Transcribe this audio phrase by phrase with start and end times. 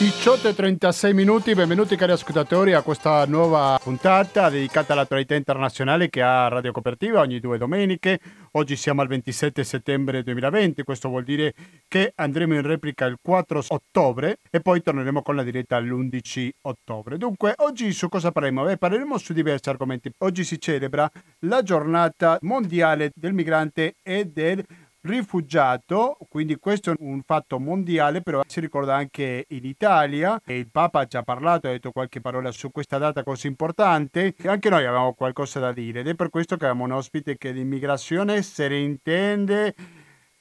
[0.00, 6.22] 18 e 36 minuti, benvenuti cari ascoltatori a questa nuova puntata dedicata all'attualità internazionale che
[6.22, 8.18] ha Radio Cooperativa ogni due domeniche.
[8.52, 11.52] Oggi siamo al 27 settembre 2020, questo vuol dire
[11.86, 17.18] che andremo in replica il 4 ottobre e poi torneremo con la diretta l'11 ottobre.
[17.18, 18.64] Dunque, oggi su cosa parleremo?
[18.64, 20.10] Beh, parleremo su diversi argomenti.
[20.20, 21.10] Oggi si celebra
[21.40, 24.64] la giornata mondiale del migrante e del
[25.02, 30.68] rifugiato, quindi questo è un fatto mondiale, però si ricorda anche in Italia e il
[30.70, 35.14] Papa ha parlato, ha detto qualche parola su questa data così importante anche noi avevamo
[35.14, 38.78] qualcosa da dire ed è per questo che abbiamo un ospite che l'immigrazione se ne
[38.78, 39.74] intende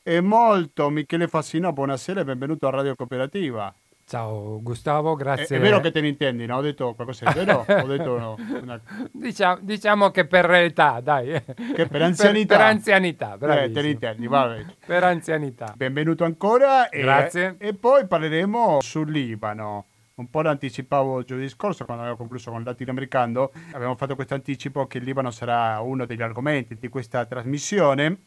[0.04, 0.90] e molto.
[0.90, 3.73] Michele Fassino, buonasera e benvenuto a Radio Cooperativa.
[4.09, 5.58] Ciao Gustavo, grazie.
[5.58, 6.58] È, è, vero che te ne intendi, no?
[6.58, 7.63] Ho detto qualcosa di vero?
[7.68, 8.38] Ho detto no.
[8.59, 8.82] Una...
[9.13, 11.40] Diciamo, diciamo, che per età, dai.
[11.76, 12.55] Che per anzianità.
[12.55, 14.66] Per, per anzianità, eh, te ne intendi, vabbè.
[14.84, 15.76] per anzianità.
[15.77, 16.90] Benvenuto ancora.
[16.90, 17.55] E, grazie.
[17.59, 19.85] E poi parleremo sul Libano.
[20.16, 23.52] Un po' l'anticipavo giovedì scorso quando avevo concluso con il latinoamericano.
[23.74, 28.18] Abbiamo fatto questo anticipo che il Libano sarà uno degli argomenti di questa trasmissione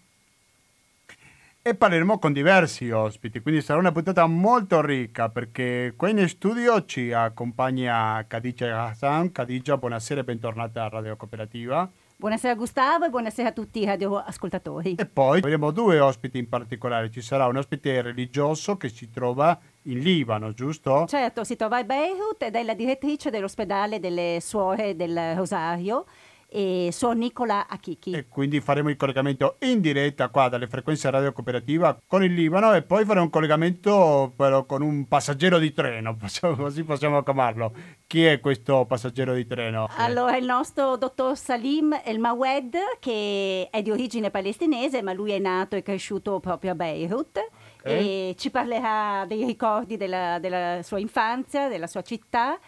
[1.64, 6.84] e parleremo con diversi ospiti, quindi sarà una puntata molto ricca perché qui in studio
[6.84, 9.30] ci accompagna Khadija Hassan.
[9.30, 11.88] Khadija, buonasera e bentornata a Radio Cooperativa.
[12.16, 14.96] Buonasera Gustavo e buonasera a tutti i radioascoltatori.
[14.96, 19.56] E poi avremo due ospiti in particolare, ci sarà un ospite religioso che si trova
[19.82, 21.06] in Libano, giusto?
[21.06, 26.06] Certo, si trova a Beirut ed è la direttrice dell'ospedale delle Suore del Rosario
[26.53, 28.11] e sono Nicola Akiki.
[28.11, 32.75] E quindi faremo il collegamento in diretta qua dalle frequenze radio cooperativa con il Libano
[32.75, 36.17] e poi faremo un collegamento però con un passeggero di treno,
[36.56, 37.72] così possiamo chiamarlo.
[38.06, 39.89] Chi è questo passeggero di treno?
[39.97, 45.39] Allora, il nostro dottor Salim El Mawed, che è di origine palestinese, ma lui è
[45.39, 47.39] nato e cresciuto proprio a Beirut.
[47.81, 48.31] Okay.
[48.31, 52.59] E ci parlerà dei ricordi della, della sua infanzia, della sua città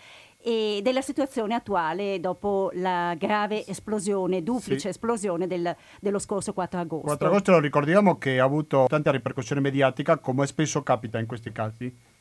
[0.47, 4.89] e della situazione attuale dopo la grave esplosione, duplice sì.
[4.89, 7.07] esplosione del, dello scorso 4 agosto.
[7.07, 11.51] 4 agosto lo ricordiamo che ha avuto tanta ripercussione mediatica come spesso capita in questi
[11.51, 12.13] casi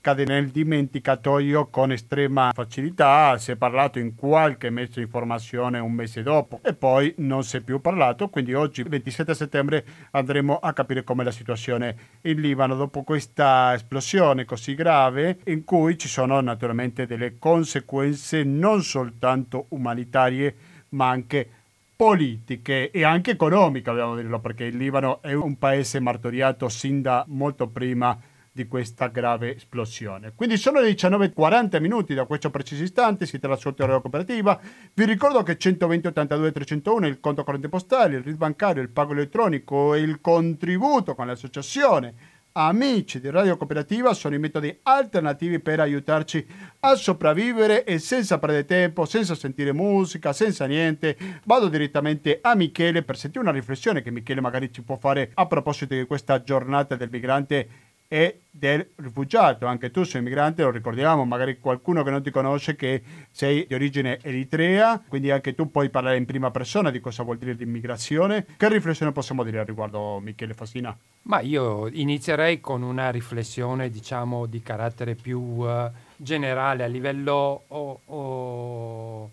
[0.00, 5.92] cade nel dimenticatoio con estrema facilità, si è parlato in qualche mezzo di informazione un
[5.92, 10.72] mese dopo e poi non si è più parlato, quindi oggi 27 settembre andremo a
[10.72, 16.40] capire com'è la situazione in Libano dopo questa esplosione così grave in cui ci sono
[16.40, 20.54] naturalmente delle conseguenze non soltanto umanitarie
[20.90, 21.48] ma anche
[21.94, 27.22] politiche e anche economiche, dobbiamo dirlo, perché il Libano è un paese martoriato sin da
[27.28, 28.18] molto prima
[28.52, 30.32] di questa grave esplosione.
[30.34, 34.60] Quindi sono le 19.40 minuti da questo preciso istante, siete alla sua teoria cooperativa.
[34.92, 38.90] Vi ricordo che 120 82 301 è il conto corrente postale, il RID bancario, il
[38.90, 45.60] pago elettronico e il contributo con l'associazione amici di Radio Cooperativa sono i metodi alternativi
[45.60, 46.44] per aiutarci
[46.80, 53.02] a sopravvivere e senza perdere tempo, senza sentire musica, senza niente, vado direttamente a Michele
[53.02, 56.96] per sentire una riflessione che Michele magari ci può fare a proposito di questa giornata
[56.96, 57.68] del migrante
[58.12, 59.66] e del rifugiato.
[59.66, 63.74] Anche tu sei migrante, lo ricordiamo, magari qualcuno che non ti conosce che sei di
[63.74, 68.46] origine eritrea, quindi anche tu puoi parlare in prima persona di cosa vuol dire l'immigrazione.
[68.56, 70.96] Che riflessione possiamo dire al riguardo, Michele Fassina?
[71.22, 78.00] Ma io inizierei con una riflessione, diciamo, di carattere più uh, generale a livello oh,
[78.06, 79.30] oh,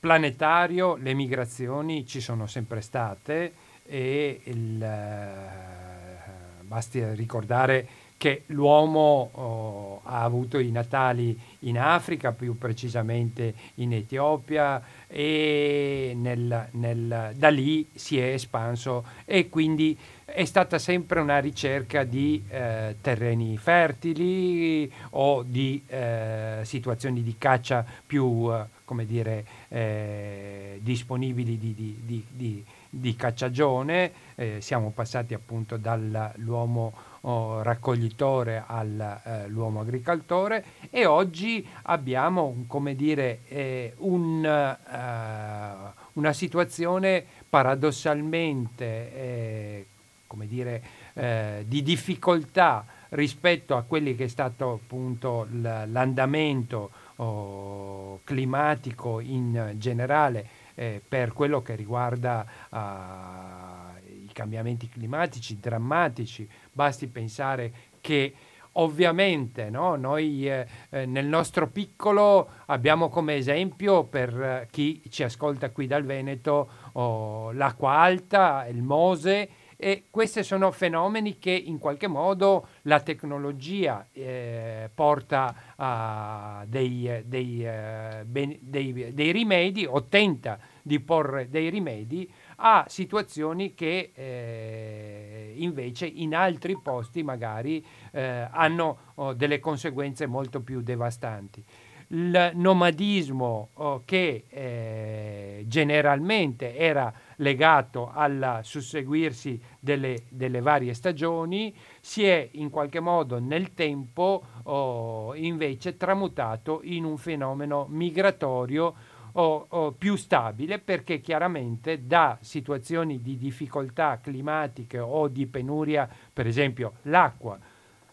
[0.00, 0.96] planetario.
[0.96, 3.52] Le migrazioni ci sono sempre state
[3.84, 7.86] e il, uh, basti ricordare
[8.16, 16.68] che l'uomo oh, ha avuto i natali in Africa, più precisamente in Etiopia, e nel,
[16.72, 22.96] nel, da lì si è espanso e quindi è stata sempre una ricerca di eh,
[23.00, 31.74] terreni fertili o di eh, situazioni di caccia più eh, come dire, eh, disponibili di,
[31.74, 34.12] di, di, di cacciagione.
[34.34, 43.94] Eh, siamo passati appunto dall'uomo raccoglitore all'uomo eh, agricoltore e oggi abbiamo come dire eh,
[43.98, 49.86] un, eh, una situazione paradossalmente eh,
[50.26, 50.82] come dire,
[51.14, 60.64] eh, di difficoltà rispetto a quelli che è stato appunto l'andamento oh, climatico in generale
[60.74, 66.46] eh, per quello che riguarda uh, i cambiamenti climatici drammatici.
[66.76, 68.34] Basti pensare che
[68.72, 75.22] ovviamente no, noi eh, eh, nel nostro piccolo abbiamo come esempio per eh, chi ci
[75.22, 81.78] ascolta qui dal Veneto oh, l'acqua alta, il Mose E questi sono fenomeni che in
[81.78, 90.04] qualche modo la tecnologia eh, porta a dei, dei, eh, ben, dei, dei, rimedi o
[90.04, 98.48] tenta di porre dei rimedi a situazioni che eh, invece in altri posti magari eh,
[98.50, 101.64] hanno oh, delle conseguenze molto più devastanti.
[102.08, 112.24] Il nomadismo oh, che eh, generalmente era legato al susseguirsi delle, delle, varie stagioni si
[112.24, 118.94] è in qualche modo nel tempo oh, invece tramutato in un fenomeno migratorio
[119.36, 126.46] o, o più stabile perché chiaramente da situazioni di difficoltà climatiche o di penuria, per
[126.46, 127.58] esempio l'acqua.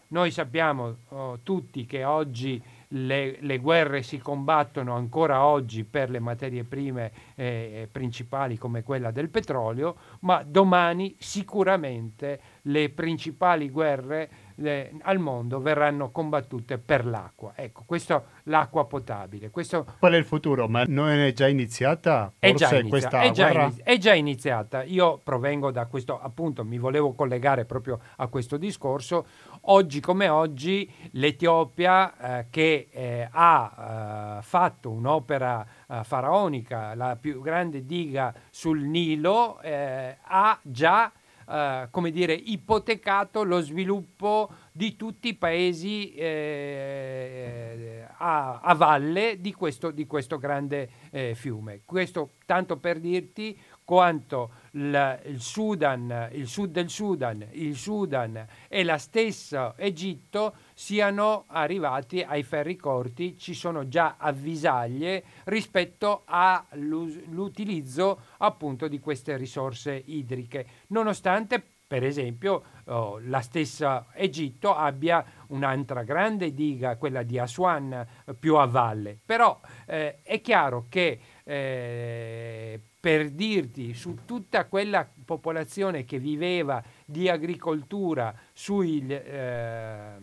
[0.08, 6.20] Noi sappiamo oh, tutti che oggi le, le, guerre si combattono ancora oggi per le
[6.20, 14.30] materie prime eh, principali come quella del petrolio, ma domani sicuramente le principali guerre
[14.62, 17.52] eh, al mondo verranno combattute per l'acqua.
[17.54, 19.50] Ecco, questo l'acqua potabile.
[19.50, 20.68] Questo Qual è il futuro?
[20.68, 22.32] Ma non è già iniziata?
[22.38, 24.82] È già, inizia- è, già inizi- è già iniziata.
[24.82, 29.26] Io provengo da questo, appunto, mi volevo collegare proprio a questo discorso.
[29.62, 37.40] Oggi come oggi l'Etiopia eh, che eh, ha eh, fatto un'opera eh, faraonica, la più
[37.40, 41.10] grande diga sul Nilo, eh, ha già
[41.48, 49.52] eh, come dire, ipotecato lo sviluppo di tutti i paesi eh, a, a, valle di
[49.52, 51.82] questo, di questo grande eh, fiume.
[51.84, 58.82] Questo tanto per dirti quanto il, il, Sudan, il sud del Sudan, il Sudan e
[58.82, 68.88] la stessa Egitto siano arrivati ai ferri corti, ci sono già avvisaglie rispetto all'utilizzo appunto
[68.88, 76.96] di queste risorse idriche, nonostante per esempio oh, la stessa Egitto abbia un'altra grande diga,
[76.96, 78.04] quella di Aswan,
[78.38, 79.18] più a valle.
[79.24, 87.28] Però eh, è chiaro che eh, per dirti su tutta quella popolazione che viveva di
[87.28, 90.14] agricoltura sui, eh,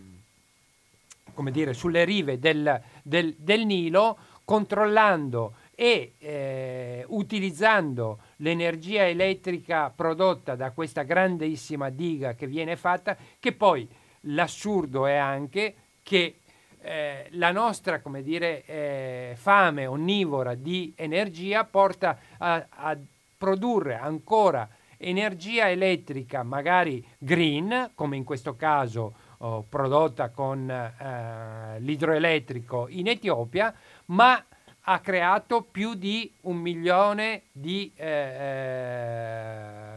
[1.50, 10.72] dire, sulle rive del, del, del, Nilo, controllando e eh, utilizzando l'energia elettrica prodotta da
[10.72, 13.88] questa grandissima diga che viene fatta, che poi
[14.22, 16.36] l'assurdo è anche che
[16.82, 22.96] eh, la nostra come dire, eh, fame onnivora di energia porta a, a,
[23.38, 32.86] produrre ancora energia elettrica, magari green, come in questo caso oh, prodotta con eh, l'idroelettrico
[32.88, 33.74] in Etiopia,
[34.06, 34.44] ma
[34.86, 38.06] ha creato più di un milione di eh,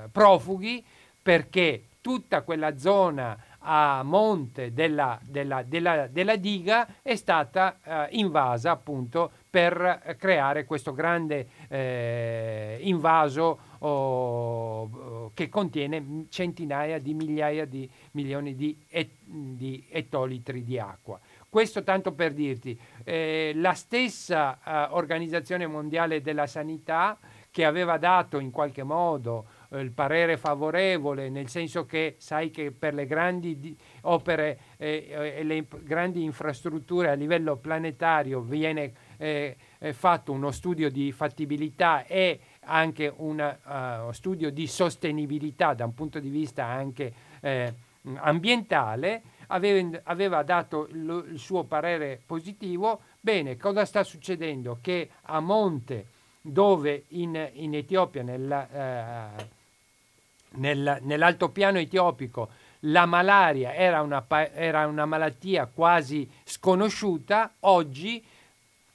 [0.04, 0.84] eh, profughi
[1.22, 3.36] perché tutta quella zona
[3.68, 10.94] a monte della, della, della, della diga è stata eh, invasa appunto per creare questo
[10.94, 20.64] grande eh, invaso oh, che contiene centinaia di migliaia di milioni di, et, di ettolitri
[20.64, 21.20] di acqua.
[21.50, 27.18] Questo tanto per dirti, eh, la stessa eh, Organizzazione Mondiale della Sanità
[27.50, 29.46] che aveva dato in qualche modo
[29.80, 35.34] il parere favorevole, nel senso che sai che per le grandi di, opere eh, eh,
[35.38, 39.56] e le grandi infrastrutture a livello planetario viene eh,
[39.92, 46.20] fatto uno studio di fattibilità e anche un uh, studio di sostenibilità da un punto
[46.20, 47.74] di vista anche eh,
[48.16, 53.02] ambientale, aveva, aveva dato lo, il suo parere positivo.
[53.20, 54.80] Bene, cosa sta succedendo?
[54.82, 56.08] Che a monte
[56.42, 59.48] dove in, in Etiopia, nella, eh,
[60.56, 62.50] nel, nell'altopiano etiopico
[62.86, 68.24] la malaria era una, era una malattia quasi sconosciuta, oggi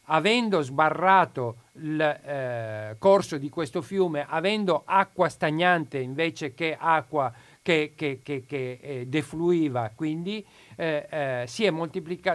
[0.05, 7.93] avendo sbarrato il eh, corso di questo fiume, avendo acqua stagnante invece che acqua che,
[7.95, 10.45] che, che, che eh, defluiva, quindi
[10.77, 11.71] eh, eh si,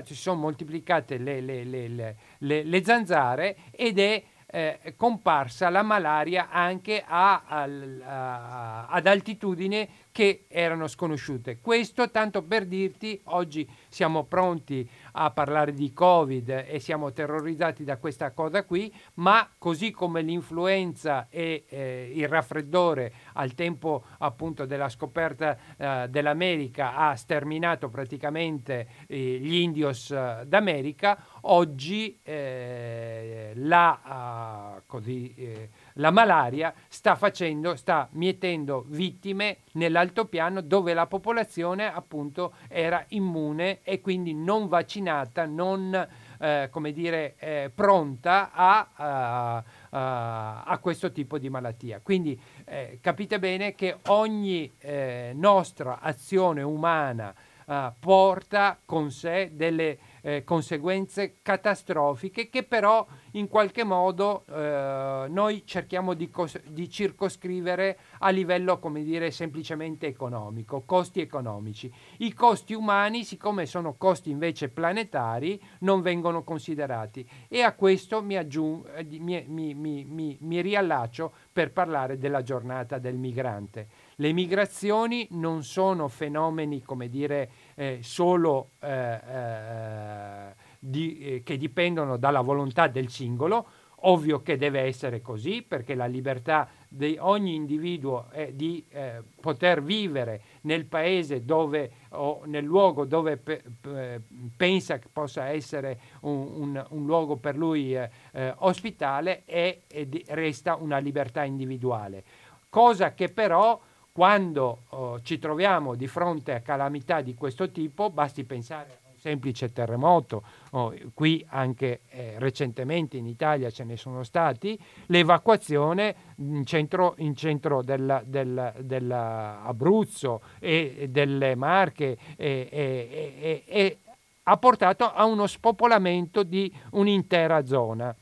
[0.03, 2.15] si, sono moltiplicate le, le, le,
[2.63, 4.23] le zanzare ed è
[4.55, 11.59] eh, comparsa la malaria anche a, a, a, ad altitudini che erano sconosciute.
[11.59, 17.97] Questo tanto per dirti, oggi siamo pronti a parlare di Covid e siamo terrorizzati da
[17.97, 24.89] questa cosa qui, ma così come l'influenza e eh, il raffreddore al tempo appunto della
[24.89, 34.81] scoperta eh, dell'America ha sterminato praticamente eh, gli indios eh, d'America, oggi eh, la, uh,
[34.85, 43.03] così, eh, la malaria sta facendo, sta mietendo vittime nell'altopiano dove la popolazione appunto era
[43.09, 46.07] immune e quindi non vaccinata, non
[46.39, 52.01] eh, come dire, eh, pronta a, a, a, questo tipo di malattia.
[52.01, 57.33] Quindi eh, capite bene che ogni eh, nostra azione umana
[57.67, 65.61] eh, porta con sé delle eh, conseguenze catastrofiche che però in qualche modo eh, noi
[65.65, 71.93] cerchiamo di, cos- di, circoscrivere a livello, come dire, semplicemente economico, costi economici.
[72.17, 78.35] I costi umani, siccome sono costi invece planetari, non vengono considerati e a questo mi,
[78.35, 83.87] aggiung- mi, mi, mi riallaccio per parlare della giornata del migrante.
[84.15, 92.17] Le migrazioni non sono fenomeni, come dire, eh, solo eh, eh, di, eh, che dipendono
[92.17, 93.67] dalla volontà del singolo,
[94.07, 99.81] ovvio che deve essere così perché la libertà di ogni individuo è di eh, poter
[99.81, 104.21] vivere nel paese dove o nel luogo dove pe- pe-
[104.55, 108.09] pensa che possa essere un, un, un luogo per lui eh,
[108.57, 112.23] ospitale e, e resta una libertà individuale.
[112.69, 113.79] Cosa che però
[114.15, 119.19] quando oh, ci troviamo di fronte a calamità di questo tipo, basti pensare a un
[119.19, 120.41] semplice terremoto,
[120.71, 127.35] oh, qui anche eh, recentemente in Italia ce ne sono stati, l'evacuazione in centro, in
[127.35, 133.97] centro del, del, dell'Abruzzo e delle Marche e, e, e,
[134.43, 138.15] ha portato a uno spopolamento di un'intera zona.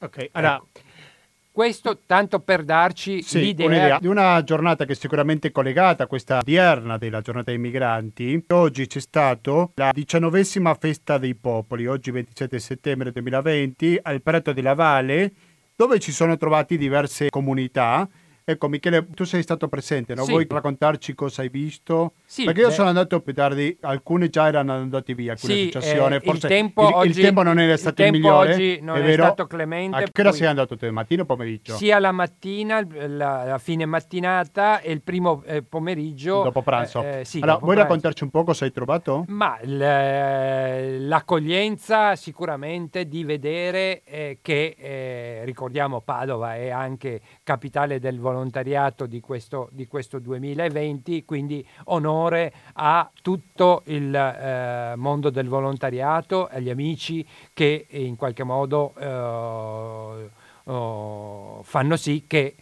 [0.00, 0.56] Ok, allora...
[0.56, 0.86] Ecco
[1.58, 6.06] questo tanto per darci sì, l'idea un'idea di una giornata che è sicuramente collegata a
[6.06, 8.44] questa odierna della giornata dei migranti.
[8.50, 14.74] Oggi c'è stata la diciannovesima festa dei popoli, oggi 27 settembre 2020, al Prato della
[14.74, 15.32] Valle,
[15.74, 18.08] dove ci sono trovati diverse comunità
[18.50, 20.22] Ecco Michele, tu sei stato presente, no?
[20.22, 20.30] Sì.
[20.30, 22.14] vuoi raccontarci cosa hai visto?
[22.24, 22.72] Sì, Perché io beh.
[22.72, 26.52] sono andato più tardi, alcuni già erano andati via, alcune Sì, associazioni, eh, forse il
[26.54, 29.02] tempo il, oggi- il tempo non era il stato il, tempo migliore, oggi non è
[29.02, 29.22] vero?
[29.24, 31.74] stato clemente, A che ora sei andato tu, mattino o pomeriggio?
[31.74, 36.40] sia la mattina, la, la fine mattinata e il primo eh, pomeriggio.
[36.44, 37.02] Dopo pranzo.
[37.02, 37.92] eh, eh, sì, allora, dopo vuoi pranzo.
[37.92, 39.24] raccontarci un po' cosa hai trovato?
[39.28, 48.12] Ma l- l'accoglienza sicuramente di vedere eh, che, eh, ricordiamo, Padova è anche capitale del
[48.14, 48.36] volontariato
[49.06, 56.70] di questo, di questo 2020, quindi onore a tutto il eh, mondo del volontariato, agli
[56.70, 60.30] amici che in qualche modo eh,
[60.64, 62.54] oh, fanno sì che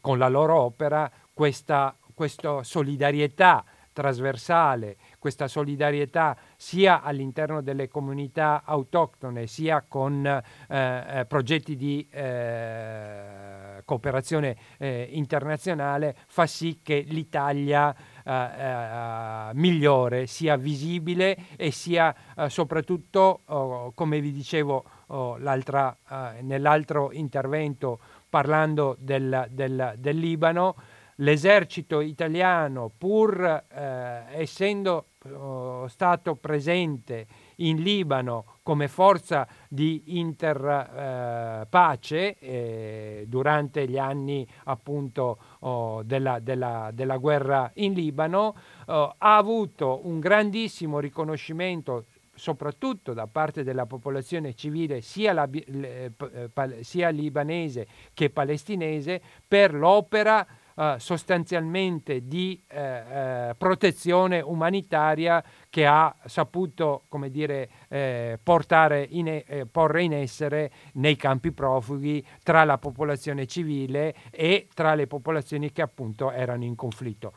[0.00, 3.64] con la loro opera questa, questa solidarietà
[3.94, 13.63] trasversale, questa solidarietà sia all'interno delle comunità autoctone, sia con eh, eh, progetti di eh,
[13.84, 22.48] cooperazione eh, internazionale, fa sì che l'Italia eh, eh, migliore sia visibile e sia eh,
[22.48, 27.98] soprattutto, oh, come vi dicevo oh, eh, nell'altro intervento
[28.28, 30.74] parlando del, del- del Libano,
[31.16, 43.24] l'esercito italiano, pur eh, essendo eh, stato presente in Libano come forza di interpace eh,
[43.28, 48.56] durante gli anni appunto oh, della, della- della guerra in Libano,
[48.86, 52.06] oh, ha avuto un grandissimo riconoscimento
[52.36, 56.10] soprattutto da parte della popolazione civile sia, la- eh,
[56.52, 60.44] pal- sia libanese che palestinese per l'opera
[60.76, 69.28] eh, sostanzialmente di eh, eh, protezione umanitaria che ha saputo come dire, eh, portare in
[69.28, 75.72] e- porre in essere nei campi profughi tra la popolazione civile e tra le popolazioni
[75.72, 77.32] che appunto erano in conflitto.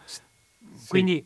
[0.87, 1.25] Quindi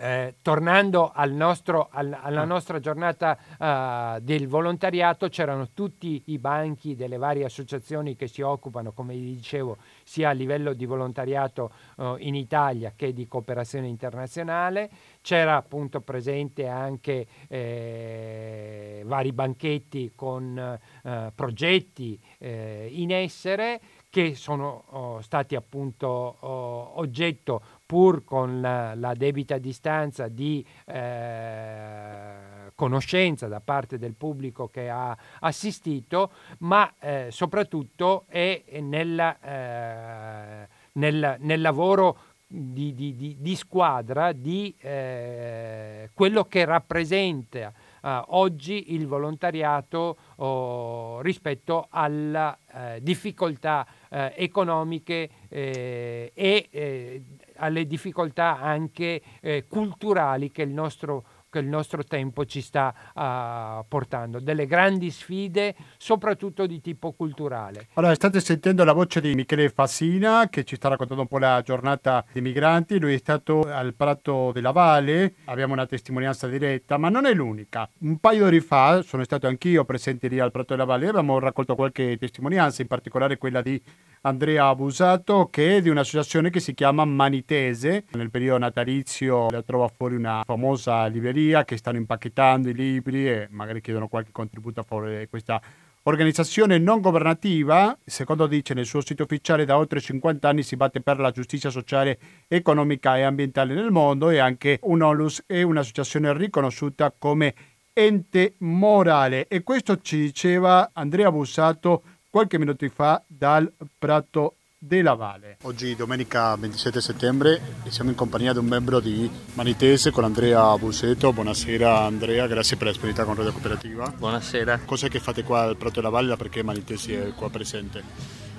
[0.00, 6.96] eh, tornando al nostro- al- alla nostra giornata eh, del volontariato, c'erano tutti i banchi
[6.96, 12.16] delle varie associazioni che si occupano, come vi dicevo, sia a livello di volontariato eh,
[12.20, 14.90] in Italia che di cooperazione internazionale.
[15.20, 25.20] C'era appunto presente anche eh, vari banchetti con eh, progetti in essere che sono oh,
[25.20, 33.96] stati appunto oh, oggetto pur con la, la debita distanza di eh, conoscenza da parte
[33.96, 42.94] del pubblico che ha assistito, ma eh, soprattutto è nella, eh, nel, nel lavoro di,
[42.94, 51.86] di- di- di squadra, di eh, quello che rappresenta uh, oggi il volontariato oh, rispetto
[51.90, 57.22] alle uh, difficoltà uh, economiche eh, e eh,
[57.58, 63.84] alle difficoltà anche eh, culturali che il nostro che il nostro tempo ci sta uh,
[63.88, 67.88] portando, delle grandi sfide soprattutto di tipo culturale.
[67.94, 71.62] Allora, state sentendo la voce di Michele Fassina che ci sta raccontando un po' la
[71.62, 77.08] giornata dei migranti, lui è stato al Prato della Valle, abbiamo una testimonianza diretta, ma
[77.08, 77.88] non è l'unica.
[78.00, 81.38] Un paio di ore fa sono stato anch'io presente lì al Prato della Valle, abbiamo
[81.38, 83.80] raccolto qualche testimonianza, in particolare quella di
[84.22, 88.04] Andrea Abusato che è di un'associazione che si chiama Manitese.
[88.12, 93.48] Nel periodo natalizio la trova fuori una famosa libreria che stanno impacchettando i libri e
[93.50, 95.60] magari chiedono qualche contributo a favore di questa
[96.04, 101.02] organizzazione non governativa, secondo dice nel suo sito ufficiale, da oltre 50 anni si batte
[101.02, 107.12] per la giustizia sociale, economica e ambientale nel mondo e anche un'OLUS è un'associazione riconosciuta
[107.16, 107.54] come
[107.92, 115.56] ente morale e questo ci diceva Andrea Bussato qualche minuto fa dal Prato della Valle.
[115.62, 120.76] Oggi domenica 27 settembre e siamo in compagnia di un membro di Manitese con Andrea
[120.78, 121.32] Buseto.
[121.32, 124.12] Buonasera Andrea, grazie per la disponibilità con Radio Cooperativa.
[124.16, 124.80] Buonasera.
[124.84, 126.36] Cos'è che fate qua al Prato della Valle?
[126.36, 128.04] Perché Manitese è qua presente?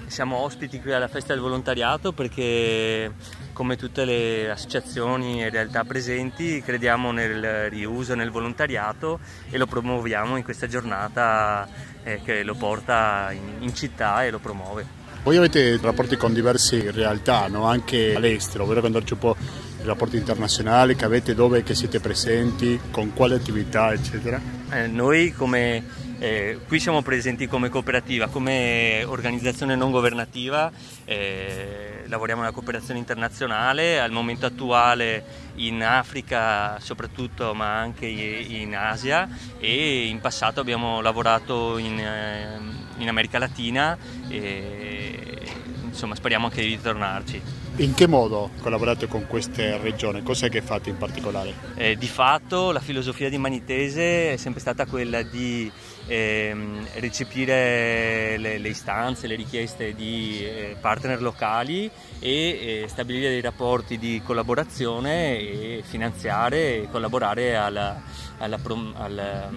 [0.08, 3.14] Siamo ospiti qui alla festa del volontariato perché
[3.60, 10.38] come tutte le associazioni e realtà presenti crediamo nel riuso, nel volontariato e lo promuoviamo
[10.38, 11.68] in questa giornata
[12.06, 14.86] eh, che lo porta in, in città e lo promuove.
[15.24, 17.66] Voi avete rapporti con diverse realtà, no?
[17.66, 19.36] anche all'estero, vorrei raccontarci un po'
[19.82, 24.40] i rapporti internazionali che avete, dove che siete presenti, con quale attività, eccetera?
[24.72, 25.84] Eh, noi come,
[26.20, 30.72] eh, qui siamo presenti come cooperativa, come organizzazione non governativa,
[31.06, 39.28] eh, lavoriamo nella cooperazione internazionale, al momento attuale in Africa soprattutto ma anche in Asia
[39.60, 42.60] e in passato abbiamo lavorato in, eh,
[42.98, 43.98] in America Latina
[44.28, 45.40] e
[45.84, 47.42] insomma speriamo anche di ritornarci.
[47.78, 50.22] In che modo collaborate con queste regioni?
[50.22, 51.54] Cos'è che fate in particolare?
[51.76, 55.72] Eh, di fatto la filosofia di Manitese è sempre stata quella di
[56.10, 63.42] ehm, recepire le, le, istanze, le richieste di eh, partner locali e eh, stabilire dei
[63.42, 68.02] rapporti di collaborazione e finanziare e collaborare alla,
[68.40, 68.60] alla,
[68.96, 69.50] alla,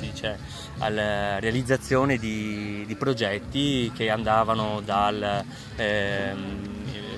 [0.00, 0.38] dice,
[0.78, 5.44] alla realizzazione di, di, progetti che andavano dal
[5.76, 6.68] ehm,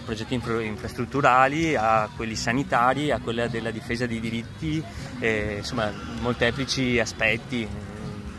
[0.04, 4.82] progetti infra- infrastrutturali a quelli sanitari a quella della difesa dei diritti,
[5.20, 7.90] eh, insomma molteplici aspetti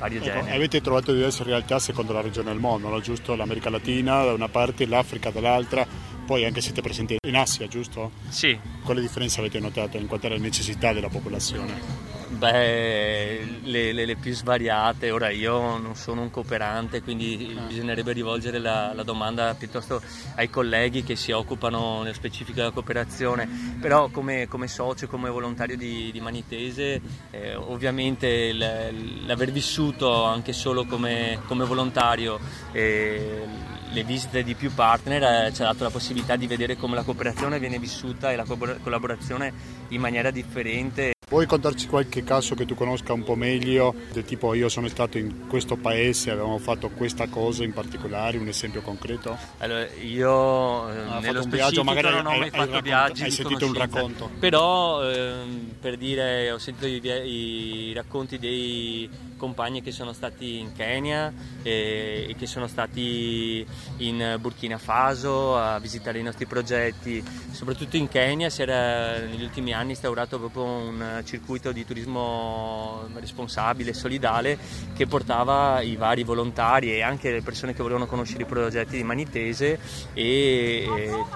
[0.04, 0.56] vario ecco, genere.
[0.56, 3.00] Avete trovato diverse realtà secondo la regione del mondo, no?
[3.00, 3.36] giusto?
[3.36, 5.88] L'America Latina da una parte, l'Africa dall'altra,
[6.26, 8.12] poi anche siete presenti in Asia, giusto?
[8.30, 8.58] Sì.
[8.84, 12.13] Quale differenza avete notato in quanto alle necessità della popolazione?
[12.38, 17.62] Beh, le, le, le, più svariate, ora io non sono un cooperante, quindi ah.
[17.68, 20.02] bisognerebbe rivolgere la, la, domanda piuttosto
[20.36, 25.78] ai colleghi che si occupano nello specifico della cooperazione, però come, come socio, come volontario
[25.78, 32.40] di, di Manitese, eh, ovviamente l'aver vissuto anche solo come, come volontario
[32.72, 33.46] eh,
[33.92, 37.04] le visite di più partner eh, ci ha dato la possibilità di vedere come la
[37.04, 39.54] cooperazione viene vissuta e la collaborazione
[39.90, 44.54] in maniera differente Vuoi contarci qualche caso che tu conosca un po' meglio, del tipo
[44.54, 49.36] io sono stato in questo paese, avevamo fatto questa cosa in particolare, un esempio concreto?
[49.58, 53.66] Allora, io ah, nello un viaggio, magari non ho mai fatto racconto, viaggi Hai sentito
[53.66, 54.30] un racconto?
[54.40, 59.10] Però ehm, per dire, ho sentito i, i racconti dei
[59.44, 61.34] compagni che sono stati in Kenya
[61.64, 63.66] e, e, che sono stati
[63.98, 67.22] in Burkina Faso a visitare i nostri progetti.
[67.52, 73.94] Soprattutto in Kenya si era negli ultimi anni instaurato proprio un circuito di turismo responsabile
[73.94, 74.58] solidale
[74.96, 79.04] che portava i vari volontari e anche le persone che volevano conoscere i progetti di
[79.04, 79.80] Manitese
[80.14, 80.88] e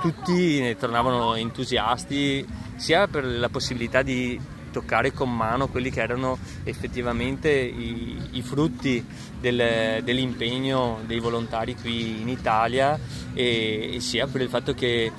[0.01, 4.39] tutti ne tornavano entusiasti sia per la possibilità di
[4.71, 9.03] toccare con mano quelli che erano effettivamente i, i frutti
[9.39, 12.99] del, dell'impegno dei volontari qui in Italia
[13.33, 15.11] e, e sia per il fatto che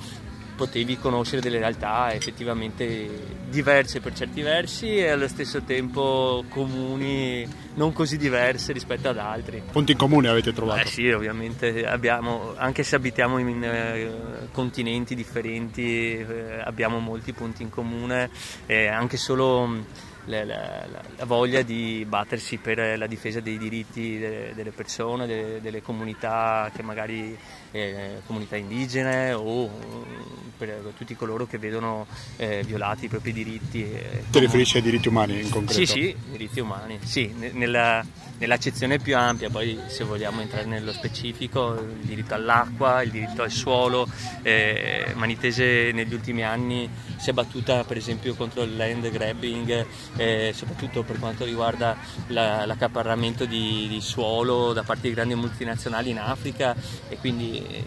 [0.55, 7.91] potevi conoscere delle realtà effettivamente diverse per certi versi e allo stesso tempo comuni, non
[7.93, 9.61] così diverse rispetto ad altri.
[9.71, 10.81] Punti in comune avete trovato?
[10.81, 17.63] Eh sì, ovviamente abbiamo, anche se abitiamo in eh, continenti differenti, eh, abbiamo molti punti
[17.63, 18.29] in comune,
[18.65, 19.83] eh, anche solo
[20.25, 20.85] la, la,
[21.17, 26.69] la, voglia di battersi per la difesa dei diritti delle, delle persone, delle, delle, comunità
[26.73, 27.37] che magari
[27.71, 32.05] eh, comunità indigene o mm, per tutti coloro che vedono
[32.35, 33.83] eh, violati i propri diritti.
[33.83, 35.73] Eh, Ti riferisci ai diritti umani in concreto?
[35.73, 38.05] Sì, sì, diritti umani, sì, nella,
[38.39, 43.51] nell'accezione più ampia, poi se vogliamo entrare nello specifico, il diritto all'acqua, il diritto al
[43.51, 44.07] suolo.
[44.41, 50.51] Eh, Manitese negli ultimi anni si è battuta per esempio contro il land grabbing, eh,
[50.55, 56.19] soprattutto per quanto riguarda la, l'accaparramento di, di, suolo da parte di grandi multinazionali in
[56.19, 56.75] Africa
[57.09, 57.85] e quindi eh,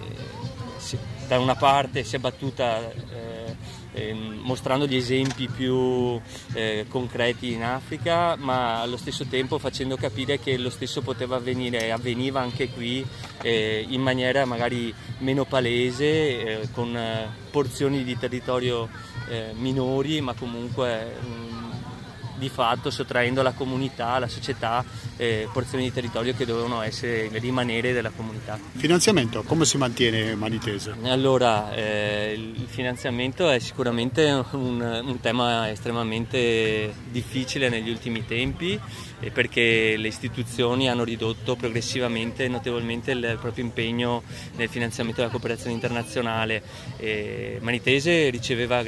[0.78, 3.56] si, da una parte si è battuta eh,
[3.92, 6.20] eh, mostrando gli esempi più
[6.54, 11.85] eh, concreti in Africa, ma allo stesso tempo facendo capire che lo stesso poteva avvenire
[11.85, 13.06] e avveniva anche qui
[13.42, 16.06] eh, in maniera magari meno palese,
[16.61, 18.88] eh, con eh, porzioni di territorio
[19.54, 21.71] minori, ma comunque mm,
[22.42, 24.85] di fatto sottraendo alla comunità, alla società,
[25.16, 28.59] eh, porzioni di territorio che dovevano essere, rimanere della comunità.
[28.72, 30.92] Finanziamento, come si mantiene Manitese?
[31.05, 38.78] Allora, eh, il finanziamento è sicuramente un, un, tema estremamente difficile negli ultimi tempi
[39.20, 44.24] eh, perché le istituzioni hanno ridotto progressivamente e notevolmente il proprio impegno
[44.57, 46.62] nel finanziamento della cooperazione internazionale.
[47.61, 48.83] Manitese riceveva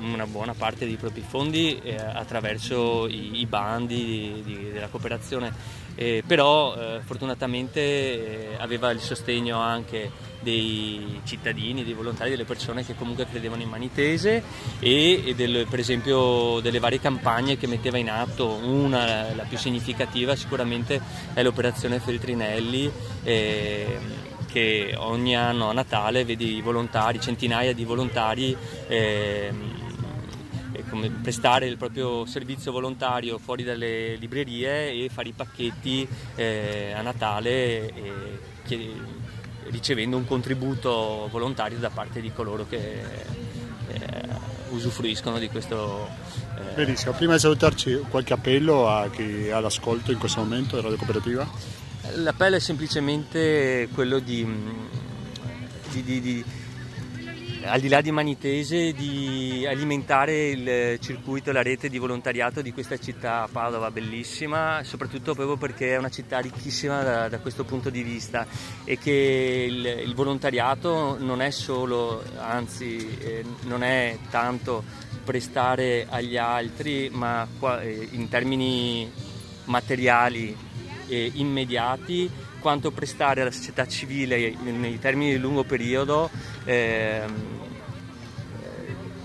[0.00, 5.52] una buona parte dei propri fondi eh, attraverso i, i bandi di, di, della cooperazione,
[5.94, 12.84] eh, però eh, fortunatamente eh, aveva il sostegno anche dei cittadini, dei volontari, delle persone
[12.84, 14.42] che comunque credevano in Manitese
[14.78, 18.46] e, e del, per esempio delle varie campagne che metteva in atto.
[18.48, 21.00] Una, la più significativa sicuramente
[21.34, 22.90] è l'operazione Feltrinelli
[23.24, 23.98] eh,
[24.48, 28.56] che ogni anno a Natale vede i volontari, centinaia di volontari
[28.86, 29.52] eh,
[30.88, 37.02] come prestare il proprio servizio volontario fuori dalle librerie e fare i pacchetti eh, a
[37.02, 38.38] Natale e,
[39.70, 42.76] ricevendo un contributo volontario da parte di coloro che
[43.88, 44.28] eh,
[44.70, 46.08] usufruiscono di questo.
[46.56, 46.74] Eh...
[46.74, 50.98] Benissimo, prima di salutarci qualche appello a chi ha l'ascolto in questo momento della Radio
[50.98, 51.48] Cooperativa?
[52.16, 54.46] L'appello è semplicemente quello di,
[55.90, 56.44] di, di, di
[57.64, 62.98] al di là di Manitese, di alimentare il circuito, la rete di volontariato di questa
[62.98, 68.02] città Padova, bellissima, soprattutto proprio perché è una città ricchissima da, da questo punto di
[68.02, 68.46] vista
[68.84, 74.82] e che il, il volontariato non è solo, anzi eh, non è tanto
[75.24, 79.10] prestare agli altri, ma qua, eh, in termini
[79.64, 80.56] materiali
[81.06, 86.30] e immediati quanto prestare alla società civile nei termini di lungo periodo
[86.64, 87.22] eh,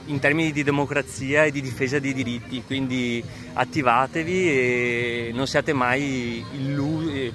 [0.06, 6.44] in termini di democrazia e di difesa dei diritti, quindi attivatevi e non siate mai
[6.54, 7.32] illusi,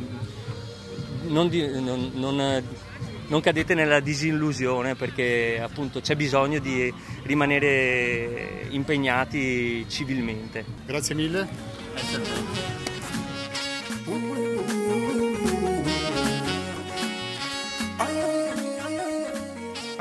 [1.29, 2.63] non, non, non,
[3.27, 10.65] non, cadete nella disillusione perché appunto c'è bisogno di rimanere impegnati civilmente.
[10.85, 12.68] Grazie mille.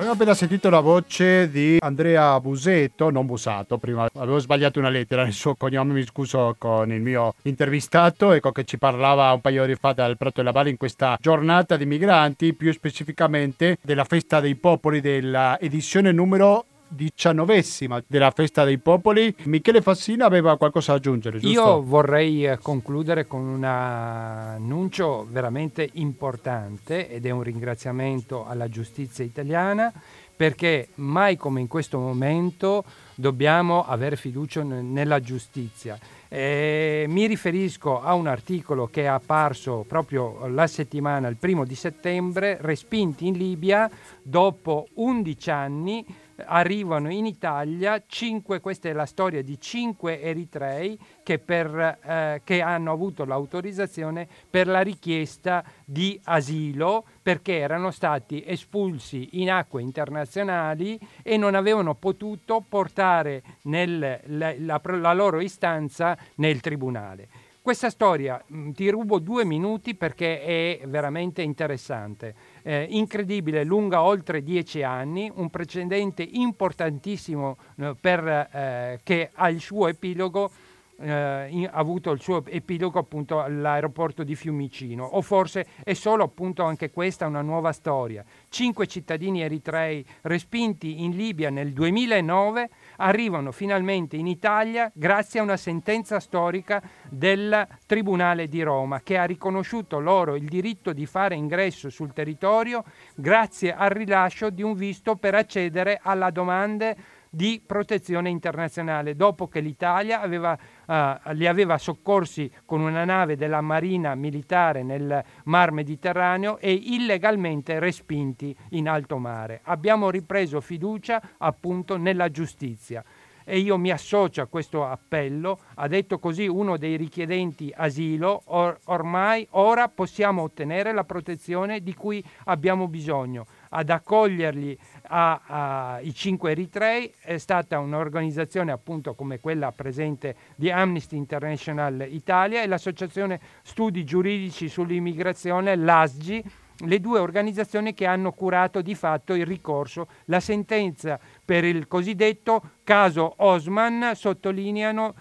[0.07, 4.07] Abbiamo appena sentito la voce di Andrea Busetto, non Busato, prima.
[4.13, 8.63] Avevo sbagliato una lettera nel suo cognome, mi scuso con il mio intervistato, ecco che
[8.63, 12.53] ci parlava un paio di fa dal Prato della Valle in questa giornata di migranti,
[12.53, 19.33] più specificamente della festa dei popoli della edizione numero diciannovesima della festa dei popoli.
[19.43, 21.59] Michele Fassina aveva qualcosa da aggiungere, giusto?
[21.59, 29.23] Io vorrei eh, concludere con un annuncio veramente importante ed è un ringraziamento alla giustizia
[29.23, 29.91] italiana
[30.37, 32.83] perché mai come in questo momento
[33.15, 35.97] dobbiamo avere fiducia nella giustizia.
[36.29, 41.73] Eh, mi riferisco a un articolo che è apparso proprio la settimana, il primo di
[41.73, 43.89] settembre, respinti in Libia
[44.21, 46.05] dopo 11 anni
[46.45, 52.61] arrivano in Italia, cinque, questa è la storia di cinque eritrei che, per, eh, che
[52.61, 60.99] hanno avuto l'autorizzazione per la richiesta di asilo perché erano stati espulsi in acque internazionali
[61.23, 67.27] e non avevano potuto portare nel, la, la, la loro istanza nel tribunale.
[67.67, 72.33] Questa storia ti rubo due minuti perché è veramente interessante.
[72.69, 79.61] Eh, incredibile, lunga oltre dieci anni, un precedente importantissimo eh, per, eh, che ha il
[79.61, 80.51] suo epilogo
[80.99, 86.63] eh, in, avuto il suo epilogo appunto all'aeroporto di Fiumicino o forse è solo appunto
[86.63, 88.23] anche questa una nuova storia.
[88.49, 95.57] Cinque cittadini eritrei respinti in Libia nel 2009 arrivano finalmente in Italia grazie a una
[95.57, 101.89] sentenza storica del Tribunale di Roma che ha riconosciuto loro il diritto di fare ingresso
[101.89, 102.83] sul territorio
[103.15, 106.95] grazie al rilascio di un visto per accedere alla domanda
[107.29, 113.61] di protezione internazionale, dopo che l'Italia aveva, uh, li aveva soccorsi con una nave della
[113.61, 119.61] Marina militare nel Mar Mediterraneo e illegalmente respinti in alto mare.
[119.63, 123.03] Abbiamo ripreso fiducia appunto nella giustizia
[123.49, 128.77] e io mi associo a questo appello, ha detto così uno dei richiedenti asilo, or,
[128.87, 133.45] ormai ora possiamo ottenere la protezione di cui abbiamo bisogno.
[133.69, 134.77] Ad accoglierli
[135.09, 142.67] ai cinque eritrei è stata un'organizzazione appunto come quella presente di Amnesty International Italia e
[142.67, 146.43] l'Associazione Studi Giuridici sull'Immigrazione, l'ASGI,
[146.85, 150.07] le due organizzazioni che hanno curato di fatto il ricorso.
[150.25, 155.15] La sentenza per il cosiddetto caso Osman sottolineano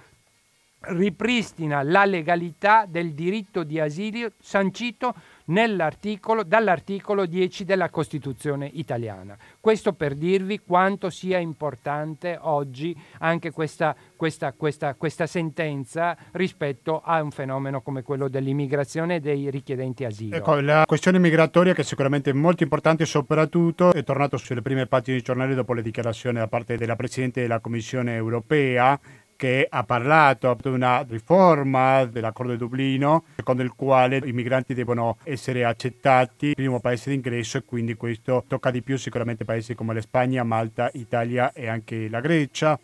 [0.88, 5.14] ripristina la legalità del diritto di asilo sancito
[5.46, 9.37] dall'articolo 10 della Costituzione italiana.
[9.61, 17.22] Questo per dirvi quanto sia importante oggi anche questa, questa, questa, questa sentenza rispetto a
[17.22, 20.37] un fenomeno come quello dell'immigrazione e dei richiedenti asilo.
[20.37, 25.16] Ecco, la questione migratoria che sicuramente è molto importante soprattutto è tornato sulle prime pagine
[25.16, 28.98] dei giornali dopo le dichiarazioni da parte della Presidente della Commissione europea
[29.37, 35.18] che ha parlato di una riforma dell'accordo di Dublino, secondo il quale i migranti devono
[35.22, 40.01] essere accettati, primo paese d'ingresso, e quindi questo tocca di più sicuramente paesi come la
[40.01, 42.79] Spagna, Malta, Italia e anche la Grecia.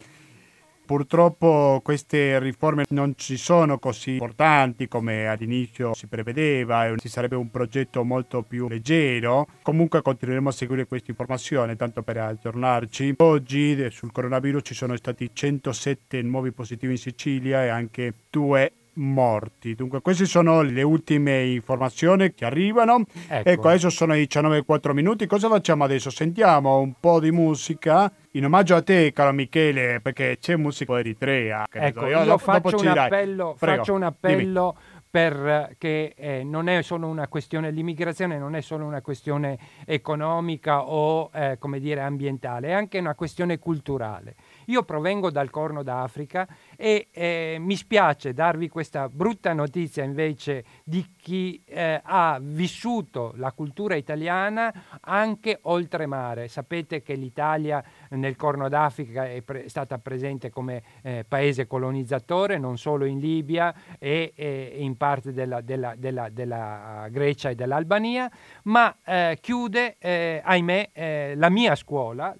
[0.92, 7.50] Purtroppo queste riforme non ci sono così importanti come all'inizio si prevedeva, ci sarebbe un
[7.50, 9.46] progetto molto più leggero.
[9.62, 13.14] Comunque continueremo a seguire questa informazione, tanto per aggiornarci.
[13.20, 19.74] Oggi sul coronavirus ci sono stati 107 nuovi positivi in Sicilia e anche due morti.
[19.74, 23.06] Dunque, queste sono le ultime informazioni che arrivano.
[23.28, 25.26] Ecco, ecco adesso sono i 19.4 minuti.
[25.26, 26.10] Cosa facciamo adesso?
[26.10, 31.66] Sentiamo un po' di musica in omaggio a te, caro Michele, perché c'è musica eritrea.
[31.70, 34.76] Ecco, io, io faccio, un appello, faccio, un appello,
[35.10, 41.30] perché eh, non è solo una questione, l'immigrazione non è solo una questione economica o,
[41.34, 44.36] eh, come dire, ambientale, è anche una questione culturale.
[44.66, 51.06] Io provengo dal Corno d'Africa e eh, mi spiace darvi questa brutta notizia invece di
[51.16, 56.48] chi eh, ha vissuto la cultura italiana anche oltremare.
[56.48, 62.76] Sapete che l'Italia nel Corno d'Africa è, pre- stata presente come eh, paese colonizzatore, non
[62.76, 68.30] solo in Libia e, e in parte della, della, della, della, Grecia e dell'Albania,
[68.64, 72.34] ma eh, chiude, eh, ahimè, eh, la mia scuola,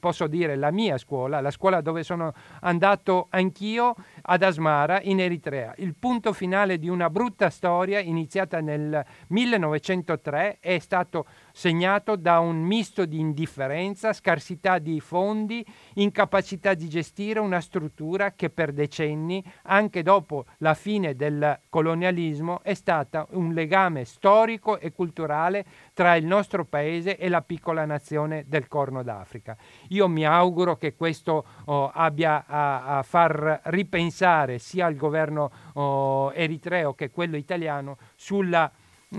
[0.00, 5.74] posso dire la mia scuola, la scuola dove sono andato anch'io ad Asmara in Eritrea.
[5.78, 12.60] Il punto finale di una brutta storia iniziata nel 1903 è stato segnato da un
[12.60, 15.64] misto di indifferenza, scarsità di fondi,
[15.94, 22.74] incapacità di gestire una struttura che per decenni, anche dopo la fine del colonialismo, è
[22.74, 25.64] stata un legame storico e culturale
[25.94, 29.56] tra il nostro paese e la piccola nazione del Corno d'Africa.
[29.90, 36.32] Io mi auguro che questo oh, abbia a, a, far ripensare sia il governo oh,
[36.34, 38.68] eritreo che quello italiano sulla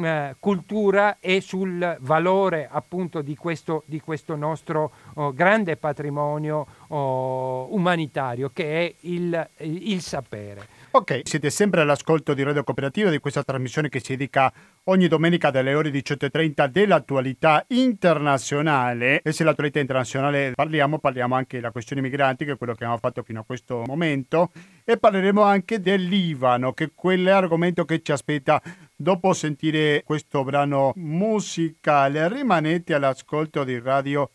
[0.04, 7.74] eh, cultura e sul valore appunto di questo, di questo nostro oh, grande patrimonio oh,
[7.74, 10.75] umanitario che è il, il sapere.
[10.96, 14.50] Ok, siete sempre all'ascolto di Radio Cooperativa di questa trasmissione che si dedica
[14.86, 19.20] ogni domenica dalle ore 18.30 dell'attualità internazionale.
[19.22, 23.02] E se l'attualità internazionale parliamo, parliamo anche della questione migranti, che è quello che abbiamo
[23.02, 24.52] fatto fino a questo momento,
[24.86, 28.62] e parleremo anche del Libano, che è quell'argomento che ci aspetta
[28.96, 32.30] dopo sentire questo brano musicale.
[32.30, 34.30] Rimanete all'ascolto di Radio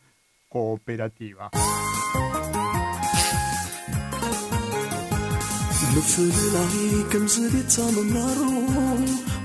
[0.46, 1.48] Cooperativa.
[5.96, 8.64] مفللاي كم زريت منارو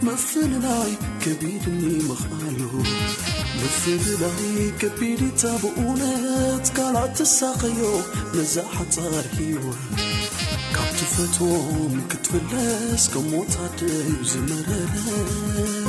[0.04, 0.94] مفللاي
[1.26, 2.84] كبيرني مخالو.
[3.56, 8.02] مفللاي كبيري تابونات قالت الساقيو
[8.36, 9.60] نزاحة صارحيو
[10.74, 15.85] كابت فتوم كتفلس كموت عدي زمرنا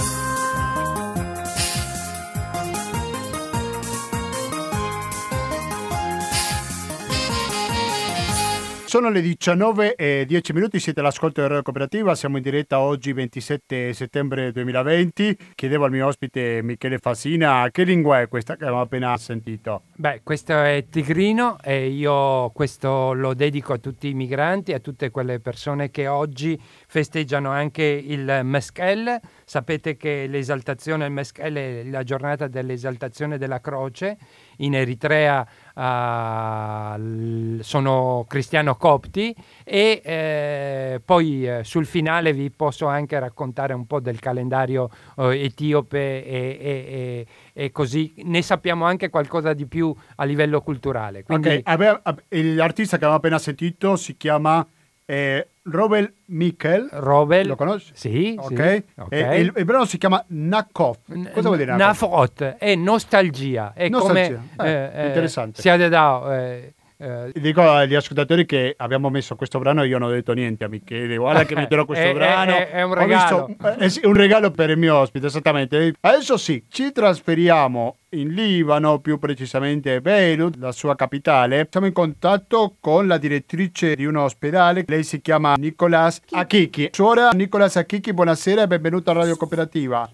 [8.96, 13.12] Sono le 19 e 10 minuti, siete all'ascolto di Radio Cooperativa, siamo in diretta oggi
[13.12, 15.36] 27 settembre 2020.
[15.54, 19.82] Chiedevo al mio ospite Michele Fasina che lingua è questa che abbiamo appena sentito.
[19.96, 25.10] Beh, questo è Tigrino e io questo lo dedico a tutti i migranti, a tutte
[25.10, 29.20] quelle persone che oggi festeggiano anche il Meskel.
[29.44, 34.16] Sapete che l'esaltazione del Meskel è la giornata dell'esaltazione della croce.
[34.60, 43.74] In Eritrea uh, sono cristiano-copti e eh, poi eh, sul finale vi posso anche raccontare
[43.74, 49.52] un po' del calendario eh, etiope e, e, e, e, così ne sappiamo anche qualcosa
[49.52, 51.22] di più a livello culturale.
[51.22, 51.62] Quindi...
[51.62, 52.54] Okay.
[52.54, 54.66] l'artista che abbiamo appena sentito si chiama
[55.04, 56.88] eh, Robel Mikkel.
[56.92, 57.46] Robel.
[57.46, 57.92] Lo conosci?
[57.94, 58.36] Sì.
[58.38, 58.48] Ok.
[58.48, 59.40] Sì, okay.
[59.40, 60.96] il, il, brano si chiama Nakov.
[61.32, 62.10] Cosa vuol dire Nakov?
[62.10, 62.42] Nafrot.
[62.58, 63.72] È nostalgia.
[63.74, 64.42] È nostalgia.
[64.56, 64.68] come...
[64.68, 65.60] Eh, eh, interessante.
[65.60, 66.40] Siete da...
[66.40, 70.32] Eh, eh, Dico agli ascoltatori che abbiamo messo questo brano e io non ho detto
[70.32, 72.52] niente a Michele, guarda che metterò questo è, brano.
[72.52, 73.46] È, è un regalo.
[73.46, 75.94] Visto, è un regalo per il mio ospite, esattamente.
[76.00, 81.68] Adesso sì, ci trasferiamo in Libano, più precisamente Beirut, la sua capitale.
[81.70, 86.90] Siamo in contatto con la direttrice di un ospedale, lei si chiama Nicolas Akiki.
[86.92, 90.08] Suora Nicolas Akiki, buonasera e benvenuto a Radio Cooperativa.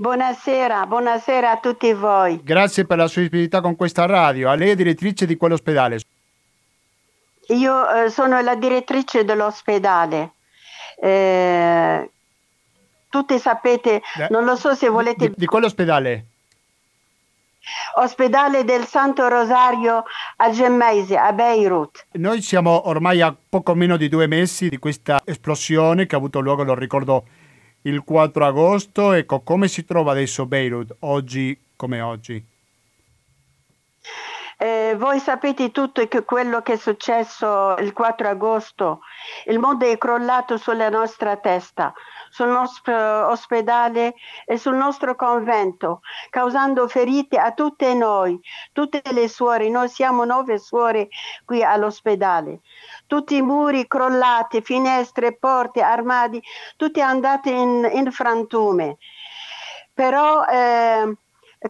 [0.00, 2.40] Buonasera, buonasera a tutti voi.
[2.44, 4.48] Grazie per la sua disponibilità con questa radio.
[4.48, 5.98] A lei è direttrice di quell'ospedale.
[7.48, 10.34] Io eh, sono la direttrice dell'ospedale.
[11.02, 12.10] Eh,
[13.08, 15.30] tutti sapete, eh, non lo so se volete...
[15.30, 16.26] Di, di quell'ospedale?
[17.96, 20.04] Ospedale del Santo Rosario
[20.36, 22.06] a Gemmeisi, a Beirut.
[22.12, 26.38] Noi siamo ormai a poco meno di due mesi di questa esplosione che ha avuto
[26.38, 27.24] luogo, lo ricordo,
[27.88, 29.12] il 4 agosto.
[29.12, 32.44] Ecco, come si trova adesso Beirut oggi come oggi?
[34.60, 39.02] Eh, voi sapete tutto che quello che è successo il 4 agosto,
[39.44, 41.94] il mondo è crollato sulla nostra testa
[42.30, 44.14] sul nostro ospedale
[44.44, 48.40] e sul nostro convento, causando ferite a tutte noi,
[48.72, 49.68] tutte le suore.
[49.68, 51.08] Noi siamo nove suore
[51.44, 52.60] qui all'ospedale.
[53.06, 56.42] Tutti i muri crollati, finestre, porte, armadi,
[56.76, 58.98] tutti andati in, in frantume.
[59.94, 61.16] Però eh,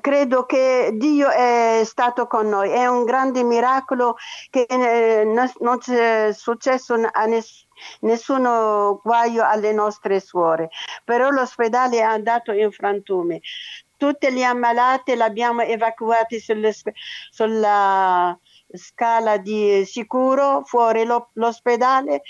[0.01, 4.17] credo che Dio è stato con noi, è un grande miracolo
[4.51, 7.68] che eh, non è successo a nessuno
[8.01, 10.71] nessuno guaio alle nostre suore,
[11.05, 13.41] però l'ospedale è andato in frantume.
[13.97, 16.73] Tutte le ammalate le abbiamo evacuate sulle,
[17.31, 18.39] sulla
[18.73, 22.23] scala di sicuro fuori lo, l'ospedale.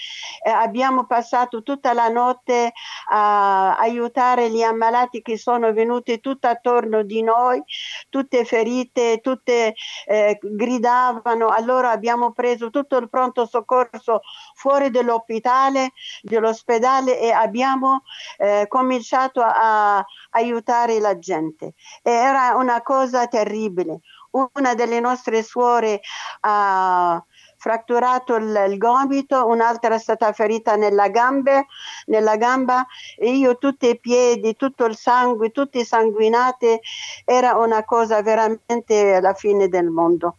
[0.44, 2.72] Eh, abbiamo passato tutta la notte
[3.10, 7.62] a aiutare gli ammalati che sono venuti tutto attorno di noi,
[8.08, 9.74] tutte ferite, tutte
[10.06, 11.48] eh, gridavano.
[11.48, 14.20] Allora abbiamo preso tutto il pronto soccorso
[14.54, 18.02] fuori dell'ospedale, dell'ospedale e abbiamo
[18.38, 21.74] eh, cominciato a, aiutare la gente.
[22.02, 26.00] E era una cosa terribile una delle nostre suore
[26.40, 27.22] ha
[27.58, 31.66] fratturato il, il, gomito, un'altra è stata ferita nella, gambe,
[32.06, 32.86] nella gamba
[33.16, 36.78] e io tutti i piedi, tutto il sangue, tutti sanguinati,
[37.24, 40.36] era una cosa veramente la fine del mondo.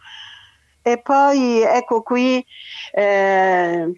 [0.82, 2.44] E poi ecco qui
[2.94, 3.94] eh,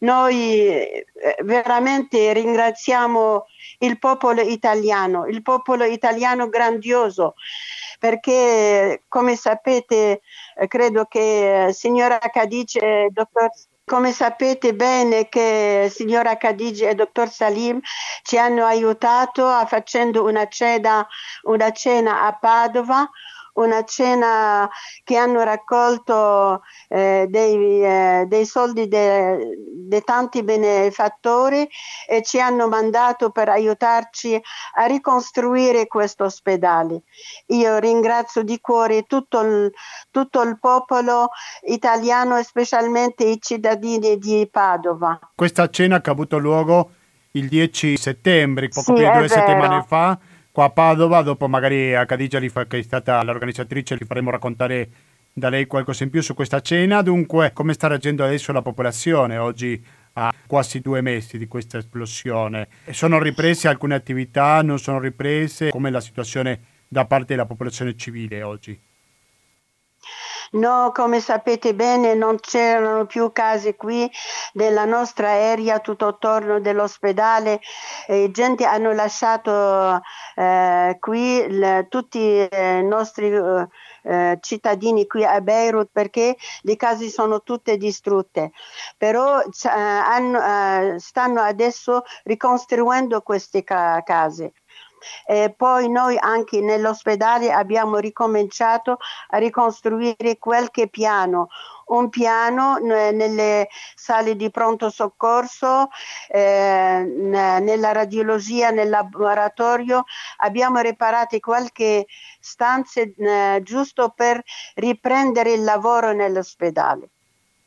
[0.00, 1.06] noi eh,
[1.42, 3.46] veramente ringraziamo
[3.78, 7.34] il popolo italiano, il popolo italiano grandioso
[8.02, 10.22] perché come sapete
[10.56, 13.48] eh, credo che eh, signora Cadice dottor
[13.84, 17.80] come sapete bene che signora Khadija e dottor Salim
[18.22, 21.06] ci hanno aiutato a facendo una cena,
[21.42, 23.08] una cena a Padova
[23.54, 24.68] una cena
[25.04, 31.68] che hanno raccolto eh, dei, eh, dei, soldi di tanti benefattori
[32.08, 34.40] e ci hanno mandato per aiutarci
[34.74, 37.02] a ricostruire questo ospedale.
[37.48, 39.72] Io ringrazio di cuore tutto il,
[40.10, 41.28] tutto il popolo
[41.66, 45.18] italiano e specialmente i cittadini di Padova.
[45.34, 46.92] Questa cena che ha avuto luogo
[47.32, 49.28] il 10 settembre, poco sì, più di due vero.
[49.28, 50.18] settimane fa,
[50.52, 54.88] qua a Padova, dopo magari a Cadigia che è stata l'organizzatrice, li faremo raccontare
[55.32, 57.00] da lei qualcosa in più su questa cena.
[57.00, 59.82] Dunque, come sta reagendo adesso la popolazione oggi
[60.14, 62.68] a quasi due mesi di questa esplosione?
[62.90, 65.70] Sono riprese alcune attività, non sono riprese?
[65.70, 68.78] Com'è la situazione da parte della popolazione civile oggi?
[70.54, 74.10] No, come sapete bene, non c'erano più case qui
[74.52, 77.58] nella nostra area, tutto attorno dell'ospedale.
[78.06, 80.00] E gente hanno lasciato
[80.34, 83.30] eh, qui le, tutti i nostri
[84.02, 88.52] eh, cittadini qui a Beirut perché le case sono tutte distrutte.
[88.98, 90.38] Però eh, hanno,
[90.94, 94.52] eh, stanno adesso ricostruendo queste ca- case.
[95.26, 98.98] E poi noi anche nell'ospedale abbiamo ricominciato
[99.28, 101.48] a ricostruire qualche piano,
[101.86, 105.88] un piano nelle sale di pronto soccorso,
[106.28, 110.04] eh, nella radiologia, nel laboratorio,
[110.38, 112.06] abbiamo riparato qualche
[112.40, 114.42] stanza eh, giusto per
[114.74, 117.08] riprendere il lavoro nell'ospedale.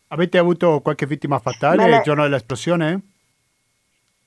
[0.09, 3.14] Avete avuto qualche vittima fatale il giorno dell'esplosione?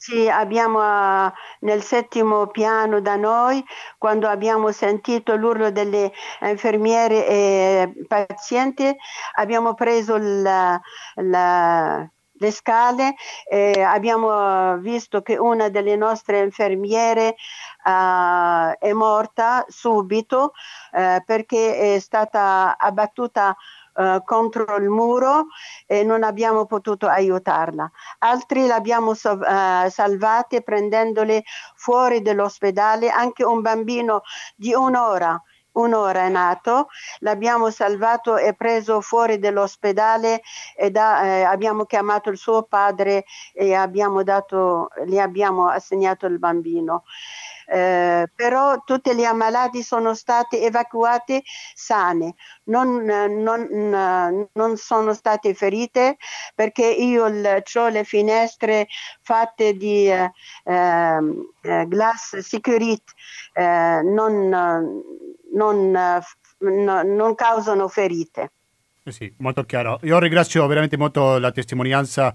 [0.01, 3.65] Sì, abbiamo uh, nel settimo piano da noi,
[3.99, 8.95] quando abbiamo sentito l'urlo delle infermiere e pazienti,
[9.35, 10.81] abbiamo preso la,
[11.17, 13.15] la, le scale
[13.51, 17.35] e abbiamo visto che una delle nostre infermiere
[17.85, 20.53] uh, è morta subito
[20.93, 23.57] uh, perché è stata abbattuta
[23.99, 25.47] uh, contro il muro
[25.87, 27.91] e non abbiamo potuto aiutarla.
[28.19, 31.43] Altri l'abbiamo so, uh, salvate prendendole
[31.75, 34.23] fuori dall'ospedale, anche un bambino
[34.57, 35.41] di un'ora
[35.79, 36.89] un'ora è nato,
[37.21, 40.43] l'abbiamo salvato e preso fuori dall'ospedale
[40.77, 46.39] e da, eh, abbiamo chiamato il suo padre e abbiamo dato, gli abbiamo assegnato il
[46.39, 47.05] bambino.
[47.71, 51.43] Eh, però tutte le ammalati sono state evacuate
[51.75, 56.17] sane, non, non, non sono state ferite
[56.55, 58.87] perché io ho le finestre
[59.21, 60.31] fatte di eh,
[60.65, 63.13] eh, glass security,
[63.53, 64.49] eh, non,
[65.53, 68.53] non, causano ferite.
[69.05, 69.99] Sì, molto chiaro.
[70.03, 72.35] Io ringrazio veramente molto la testimonianza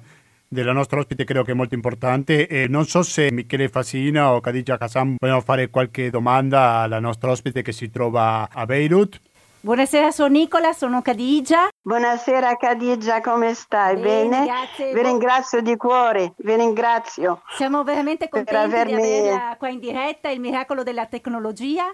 [0.53, 4.39] della nostra ospite credo che è molto importante e non so se Michele Fasina o
[4.39, 9.19] Khadija Hassan vogliono fare qualche domanda alla nostra ospite che si trova a Beirut.
[9.61, 11.69] Buonasera, sono Nicola, sono Cadigia.
[11.81, 13.95] Buonasera Cadigia, come stai?
[13.95, 14.29] Bene?
[14.29, 14.45] Bene?
[14.45, 14.93] Grazie.
[14.93, 17.41] Vi ringrazio di cuore, vi ringrazio.
[17.55, 19.01] Siamo veramente contenti avermi...
[19.01, 21.85] di averla qua in diretta, il miracolo della tecnologia,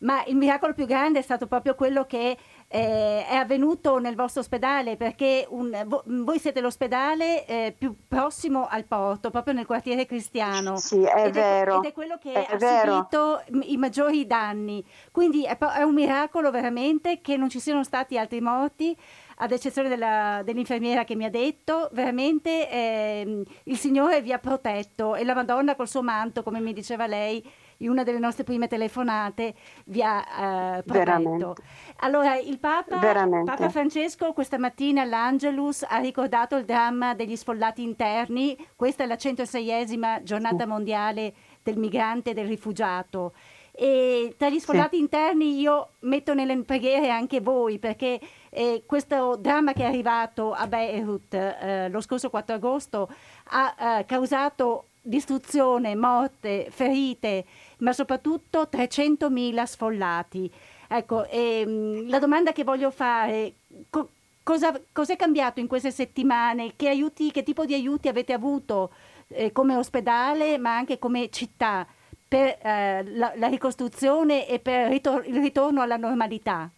[0.00, 2.36] ma il miracolo più grande è stato proprio quello che
[2.68, 8.66] eh, è avvenuto nel vostro ospedale perché un, vo, voi siete l'ospedale eh, più prossimo
[8.68, 10.76] al porto, proprio nel quartiere cristiano.
[10.76, 11.76] Sì, è ed vero.
[11.76, 12.92] È, ed è quello che è ha vero.
[12.92, 14.84] subito i maggiori danni.
[15.12, 18.96] Quindi è, è, un miracolo veramente che non ci siano stati altri morti
[19.38, 25.14] ad eccezione della, dell'infermiera che mi ha detto, veramente eh, il Signore vi ha protetto
[25.14, 27.44] e la Madonna col suo manto, come mi diceva lei,
[27.78, 29.54] in una delle nostre prime telefonate
[29.86, 31.54] vi ha eh, protetto.
[32.00, 38.56] Allora, il Papa, Papa, Francesco questa mattina all'Angelus ha ricordato il dramma degli sfollati interni,
[38.76, 40.68] questa è la 106esima giornata sì.
[40.68, 43.32] mondiale del migrante e del rifugiato.
[43.78, 45.02] E tra gli sfollati sì.
[45.02, 48.18] interni io metto nelle preghiere anche voi perché
[48.48, 53.10] eh, questo dramma che è arrivato a Beirut eh, lo scorso 4 agosto
[53.50, 57.44] ha eh, causato distruzione, morte, ferite
[57.78, 60.50] ma soprattutto 300.000 sfollati.
[60.88, 63.54] Ecco, ehm, la domanda che voglio fare,
[63.90, 64.10] co-
[64.42, 66.74] cosa, è cambiato in queste settimane?
[66.76, 68.92] Che, aiuti, che tipo di aiuti avete avuto
[69.28, 71.86] eh, come ospedale, ma anche come città,
[72.28, 76.70] per eh, la, la, ricostruzione e per ritor- il ritorno alla normalità?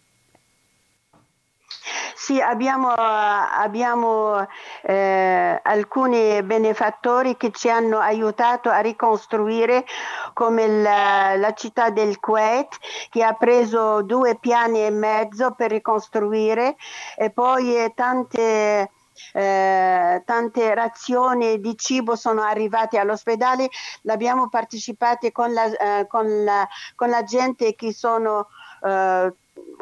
[2.21, 4.45] Sì, abbiamo, abbiamo
[4.81, 9.85] eh, alcuni benefattori che ci hanno aiutato a ricostruire
[10.33, 12.77] come la, la, città del Kuwait
[13.09, 16.75] che ha preso due piani e mezzo per ricostruire
[17.15, 18.91] e poi eh, tante
[19.33, 23.69] eh, tante razioni di cibo sono arrivate all'ospedale,
[24.01, 28.47] l'abbiamo partecipato con la, eh, con la, con la gente che sono
[28.83, 29.33] eh,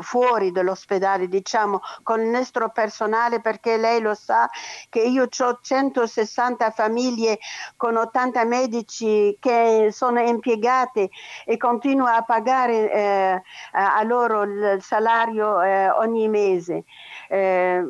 [0.01, 4.49] fuori dall'ospedale, diciamo, con il nostro personale, perché lei lo sa
[4.89, 7.39] che io ho 160 famiglie
[7.75, 11.09] con 80 medici che sono impiegate
[11.45, 13.41] e continuo a pagare eh,
[13.71, 16.83] a loro il salario eh, ogni mese.
[17.29, 17.83] Eh,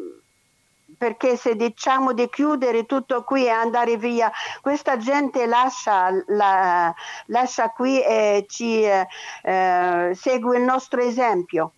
[0.98, 4.32] perché se diciamo di chiudere tutto qui e andare via,
[4.62, 6.94] questa gente lascia, la,
[7.28, 9.08] lascia qui e ci eh,
[9.44, 11.74] eh segue il nostro esempio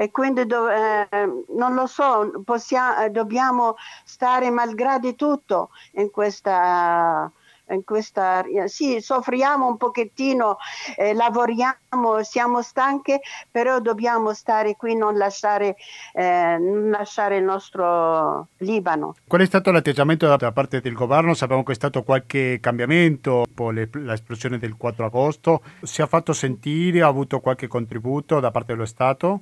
[0.00, 1.08] e quindi do, eh,
[1.56, 3.74] non lo so, possiamo, dobbiamo
[4.04, 7.28] stare malgrado tutto in questa
[7.70, 10.56] in questa sì, soffriamo un pochettino,
[10.96, 13.20] eh, lavoriamo, siamo stanche,
[13.50, 15.76] però dobbiamo stare qui, non lasciare,
[16.14, 19.16] eh, non lasciare il nostro Libano.
[19.26, 21.34] Qual è stato l'atteggiamento da parte del governo?
[21.34, 25.60] Sappiamo che è stato qualche cambiamento dopo l'esplosione del 4 agosto.
[25.82, 29.40] Si è fatto sentire, ha avuto qualche contributo da parte dello Stato?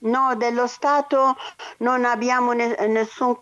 [0.00, 1.36] No, dello Stato
[1.78, 3.36] non abbiamo ne- nessun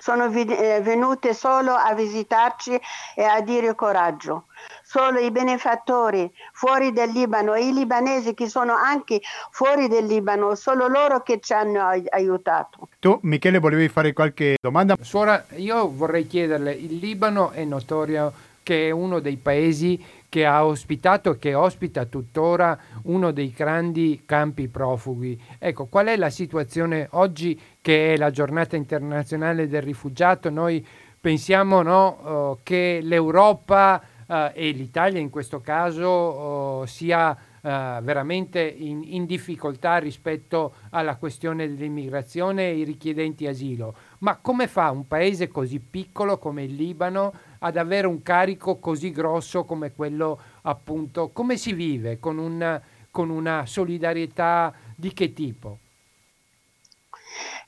[0.00, 2.78] sono eh, venute solo a visitarci
[3.14, 4.44] e a dire coraggio.
[4.82, 9.20] Solo i benefattori fuori del Libano e i libanesi che sono anche
[9.50, 12.88] fuori del Libano, solo loro che ci hanno aiutato.
[12.98, 14.96] Tu, Michele, volevi fare qualche domanda?
[15.00, 18.32] Suora, io vorrei chiederle, il Libano è notorio
[18.62, 24.22] che è uno dei paesi che ha ospitato e che ospita tuttora uno dei grandi
[24.26, 25.40] campi profughi.
[25.58, 30.50] Ecco, qual è la situazione oggi che è la giornata internazionale del rifugiato?
[30.50, 30.86] Noi
[31.20, 39.02] pensiamo no, uh, che l'Europa uh, e l'Italia in questo caso uh, sia veramente in,
[39.04, 43.94] in, difficoltà rispetto alla questione dell'immigrazione e i richiedenti asilo.
[44.20, 49.10] Ma come fa un paese così piccolo come il Libano ad avere un carico così
[49.10, 52.80] grosso come quello appunto, come si vive con, un,
[53.10, 55.78] con una solidarietà di che tipo?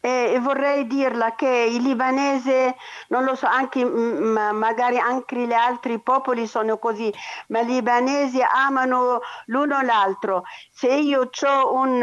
[0.00, 2.76] E vorrei dirla che il libanese,
[3.08, 7.12] non lo so, anche, magari anche gli altri popoli sono così,
[7.48, 10.44] ma i libanesi amano l'uno l'altro.
[10.70, 12.02] Se io ho un,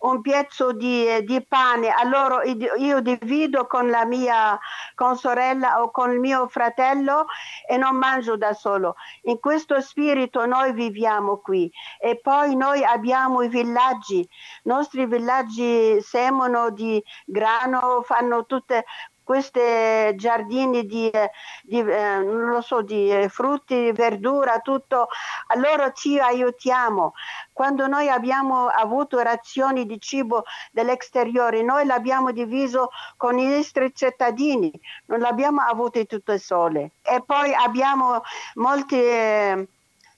[0.00, 4.58] un pezzo di, di, pane, allora io divido con la mia
[4.94, 7.26] con sorella o con il mio fratello
[7.68, 8.94] e non mangio da solo.
[9.22, 14.28] In questo spirito noi viviamo qui e poi noi abbiamo i villaggi, i
[14.62, 18.84] nostri villaggi semono di grano, fanno tutte
[19.24, 21.10] queste giardini di,
[21.62, 25.08] di, eh, so, di eh, frutti, verdura, tutto,
[25.48, 27.14] allora ci aiutiamo.
[27.52, 34.70] Quando noi abbiamo avuto razioni di cibo dall'esteriore, noi l'abbiamo diviso con i nostri cittadini,
[35.06, 36.92] non l'abbiamo avuto tutto sole.
[37.02, 38.22] E poi abbiamo
[38.54, 38.96] molti...
[38.96, 39.68] Eh,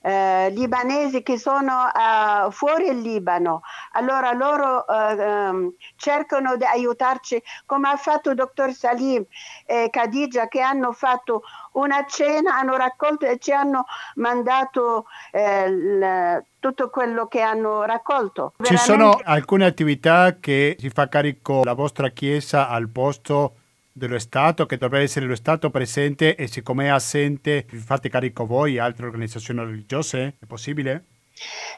[0.07, 3.63] eh, libanesi che sono uh, fuori il Libano.
[3.93, 9.25] Allora loro uh, um, cercano di aiutarci, come ha fatto il dottor Salim
[9.65, 11.43] e Khadija, che hanno fatto
[11.73, 13.85] una cena, hanno raccolto e ci hanno
[14.15, 18.53] mandato eh, l- tutto quello che hanno raccolto.
[18.63, 23.55] Ci sono alcune attività che si fa carico la vostra chiesa al posto
[23.97, 28.45] dello Stato, che dovrebbe essere lo Stato presente e siccome è assente, vi fate carico
[28.45, 30.37] voi, altre organizzazioni religiose?
[30.39, 31.05] È possibile?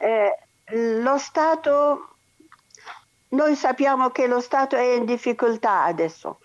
[0.00, 0.36] Eh,
[1.00, 2.16] lo Stato,
[3.28, 6.40] noi sappiamo che lo Stato è in difficoltà adesso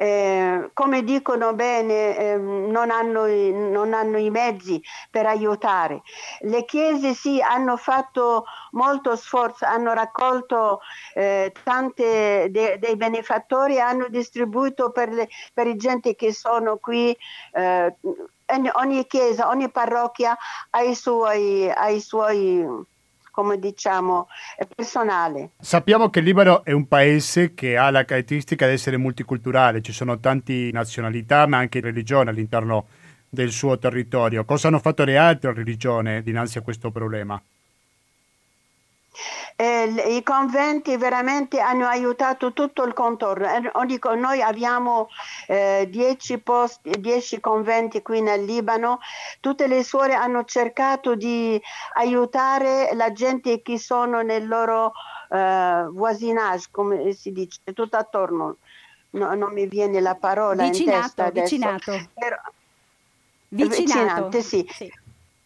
[0.00, 4.80] eh, come dicono bene, eh, non, hanno, non, hanno, i mezzi
[5.10, 6.02] per aiutare.
[6.42, 10.82] Le chiese sì hanno fatto molto sforzo, hanno raccolto
[11.14, 17.16] eh, tante de, dei benefattori hanno distribuito per, le, per i gente che sono qui
[17.54, 17.96] eh,
[18.74, 20.36] ogni chiesa, ogni parrocchia
[20.70, 22.86] ha i suoi, ha i suoi
[23.38, 24.26] come diciamo,
[24.74, 25.50] personale.
[25.60, 29.92] Sappiamo che il Libano è un paese che ha la caratteristica di essere multiculturale, ci
[29.92, 32.88] sono tante nazionalità ma anche religioni all'interno
[33.28, 34.44] del suo territorio.
[34.44, 37.40] Cosa hanno fatto le altre religioni dinanzi a questo problema?
[39.56, 43.46] Eh, i conventi veramente hanno aiutato tutto il contorno.
[43.48, 45.08] Eh, noi abbiamo
[45.46, 49.00] 10 eh, posti, 10 conventi qui nel Libano,
[49.40, 51.60] tutte le suore hanno cercato di
[51.94, 54.92] aiutare la gente che sono nel loro
[55.30, 58.56] eh, voisinage, come si dice, tutto attorno.
[59.10, 61.56] No, non mi viene la parola vicinato, in testa adesso.
[61.56, 61.92] Vicinato.
[62.14, 62.36] Però,
[63.48, 63.80] vicinato.
[63.80, 64.68] Vicinante, sì.
[64.70, 64.92] sì.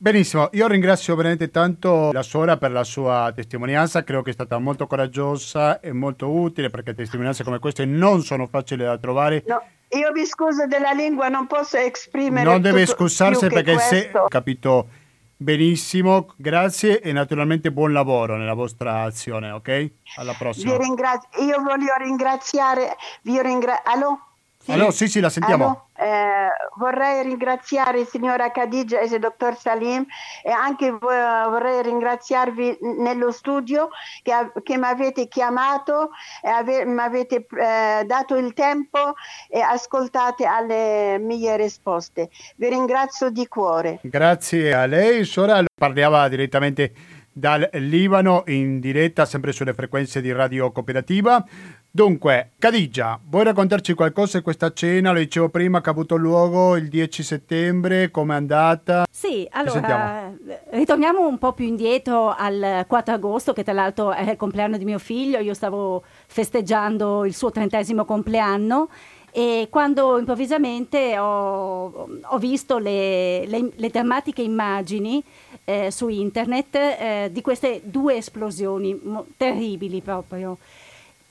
[0.02, 4.58] Benissimo, io ringrazio veramente tanto la suora per la sua testimonianza, credo che è stata
[4.58, 9.44] molto coraggiosa e molto utile perché testimonianze come queste non sono facili da trovare.
[9.46, 12.42] No, io mi scuso della lingua, non posso esprimere.
[12.42, 14.88] Non deve scusarsi perché se ho capito
[15.36, 19.90] benissimo, grazie e naturalmente buon lavoro nella vostra azione, ok?
[20.16, 20.76] Alla prossima.
[20.76, 24.31] Vi ringrazio, io voglio ringraziare, vi ringrazio.
[24.62, 24.70] Sì.
[24.70, 25.64] Allora, sì, sì, la sentiamo.
[25.64, 30.06] Allora, eh, vorrei ringraziare il signora Khadija e il dottor Salim
[30.44, 33.88] e anche vorrei ringraziarvi nello studio
[34.22, 34.32] che,
[34.62, 36.10] che mi avete chiamato
[36.40, 39.14] e ave, mi avete eh, dato il tempo
[39.48, 42.30] e ascoltate alle mie risposte.
[42.54, 43.98] Vi ringrazio di cuore.
[44.02, 45.24] Grazie a lei.
[45.24, 46.92] Sora parlava direttamente
[47.32, 51.44] dal Libano in diretta sempre sulle frequenze di Radio Cooperativa.
[51.94, 55.12] Dunque, Cadigia, vuoi raccontarci qualcosa di questa cena?
[55.12, 59.04] Lo dicevo prima che ha avuto luogo il 10 settembre, com'è andata?
[59.10, 60.32] Sì, allora
[60.70, 64.86] ritorniamo un po' più indietro al 4 agosto, che tra l'altro è il compleanno di
[64.86, 68.88] mio figlio, io stavo festeggiando il suo trentesimo compleanno
[69.30, 75.22] e quando improvvisamente ho, ho visto le, le, le, drammatiche immagini
[75.64, 80.56] eh, su internet eh, di queste due esplosioni mo- terribili proprio.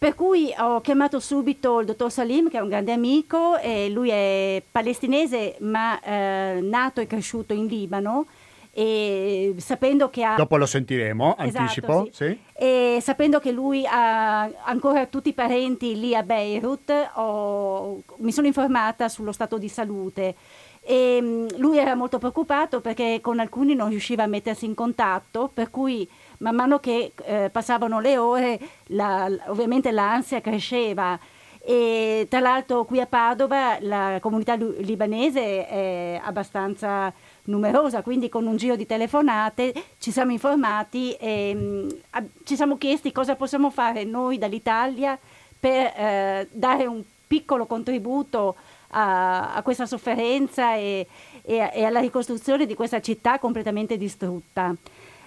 [0.02, 4.10] Per cui ho chiamato subito il dottor Salim, che è un grande amico, e lui
[4.10, 8.26] è palestinese ma eh, nato e cresciuto in Libano.
[8.72, 10.34] E sapendo che ha...
[10.34, 12.10] Dopo lo sentiremo, esatto, anticipo.
[12.12, 12.26] Sì.
[12.26, 12.40] Sì.
[12.52, 18.48] E sapendo che lui ha ancora tutti i parenti lì a Beirut, ho, mi sono
[18.48, 20.34] informata sullo stato di salute.
[20.82, 25.48] E mm, lui era molto preoccupato perché con alcuni non riusciva a mettersi in contatto,
[25.54, 26.10] per cui
[26.42, 31.18] man mano che eh, passavano le ore, la, ovviamente l'ansia cresceva.
[31.64, 37.14] E tra l'altro qui a Padova la comunità libanese è abbastanza
[37.44, 42.78] numerosa, quindi con un giro di telefonate ci siamo informati e mh, mm, ci siamo
[42.78, 45.18] chiesti cosa possiamo fare noi dall'Italia
[45.60, 48.56] per eh, dare un piccolo contributo
[48.90, 51.06] a, a questa sofferenza e,
[51.44, 54.76] e, e alla ricostruzione di questa città completamente distrutta.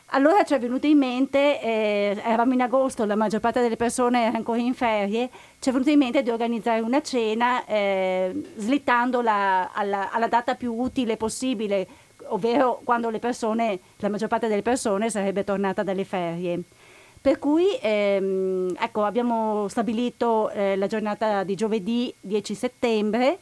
[0.09, 4.27] Allora ci è venuto in mente, eh, eravamo in agosto, la maggior parte delle persone
[4.27, 5.29] era ancora in ferie,
[5.59, 10.73] ci è venuto in mente di organizzare una cena eh, slittandola alla, alla, data più
[10.75, 11.87] utile possibile,
[12.27, 16.63] ovvero quando le persone, la maggior parte delle persone sarebbe tornata dalle ferie.
[17.21, 23.39] Per cui ehm, ecco, abbiamo stabilito eh, la giornata di giovedì 10 settembre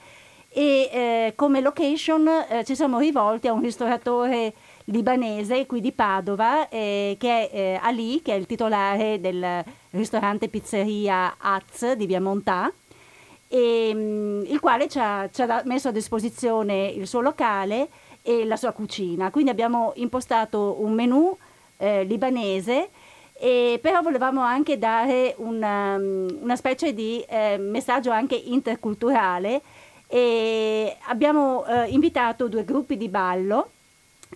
[0.49, 4.53] e eh, come location eh, ci siamo rivolti a un ristoratore
[4.87, 10.49] libanese qui di Padova, eh, che è eh, Ali, che è il titolare del ristorante
[10.49, 12.73] pizzeria Az di Via Montà,
[13.49, 17.89] e, mh, mm, il quale ci ha, ci ha, messo a disposizione il suo locale
[18.23, 19.31] e la sua cucina.
[19.31, 21.37] Quindi abbiamo impostato un menù
[21.79, 22.89] eh, libanese.
[23.35, 29.61] E però volevamo anche dare una, mm, una specie di eh, messaggio anche interculturale
[30.07, 33.71] e abbiamo eh, invitato due gruppi di ballo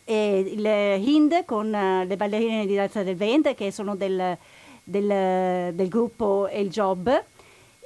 [0.04, 4.36] il Hind con uh, le ballerine di danza del ventre che sono del,
[4.82, 7.24] del, del gruppo El Job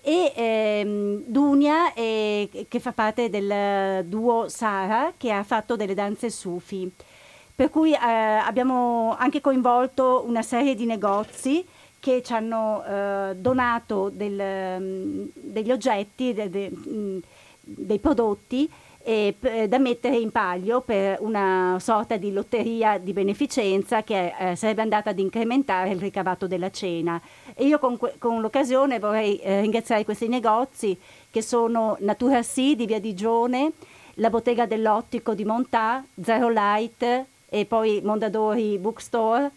[0.03, 6.31] e ehm, Dunia eh, che fa parte del duo Sara che ha fatto delle danze
[6.31, 6.91] sufi.
[7.55, 11.67] Per cui eh, abbiamo anche coinvolto una serie di negozi
[12.01, 17.21] che ci hanno eh, donato del, um, degli oggetti, de, de, um,
[17.61, 18.69] dei prodotti
[19.03, 24.83] eh, da mettere in palio per una sorta di lotteria di beneficenza che eh, sarebbe
[24.83, 27.21] andata ad incrementare il ricavato della cena.
[27.55, 30.99] E io con, con l'occasione vorrei eh, ringraziare questi negozi
[31.31, 33.73] che sono Natura Sì di Via Digione,
[34.15, 39.51] la Bottega dell'Ottico di Montà, Zero Light e poi Mondadori Bookstore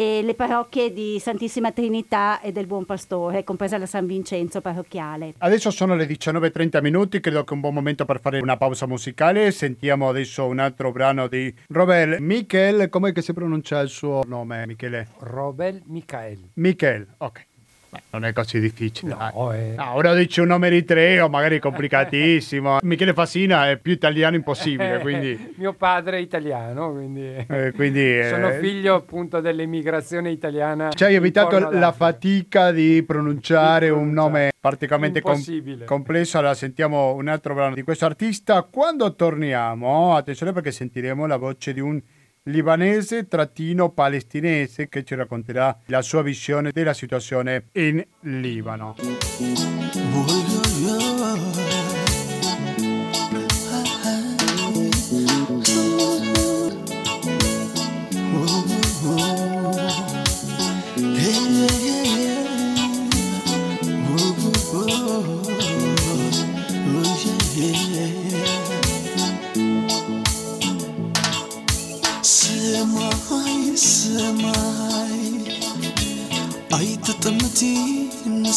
[0.00, 5.34] e le parrocchie di Santissima Trinità e del Buon Pastore, compresa la San Vincenzo parrocchiale.
[5.36, 8.86] Adesso sono le 19.30 minuti, credo che è un buon momento per fare una pausa
[8.86, 9.50] musicale.
[9.50, 15.08] Sentiamo adesso un altro brano di Robel Michel, come si pronuncia il suo nome, Michele?
[15.18, 16.48] Robel Michael.
[16.54, 17.48] Michel, ok.
[17.90, 19.16] Beh, non è così difficile.
[19.18, 19.74] No, è...
[19.76, 22.78] no, ora dici un nome eritreo, magari complicatissimo.
[22.82, 25.54] Michele Fassina è più italiano impossibile, quindi...
[25.56, 27.44] Mio padre è italiano, quindi...
[27.48, 28.60] Eh, quindi Sono eh...
[28.60, 30.90] figlio appunto dell'emigrazione italiana.
[30.90, 36.38] Ci hai evitato la fatica di pronunciare, di pronunciare un nome particolarmente com- complesso.
[36.38, 38.62] Allora sentiamo un altro brano di questo artista.
[38.62, 42.00] Quando torniamo, attenzione perché sentiremo la voce di un
[42.44, 48.94] libanese-palestinese che ci racconterà la sua visione della situazione in Libano.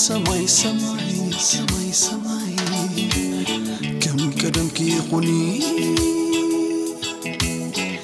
[0.08, 1.08] ሰማይ ሰማይ
[1.46, 2.52] ሰማይ ሰማይ
[4.02, 4.78] ከም ቀደምኪ
[5.08, 5.30] ኹኒ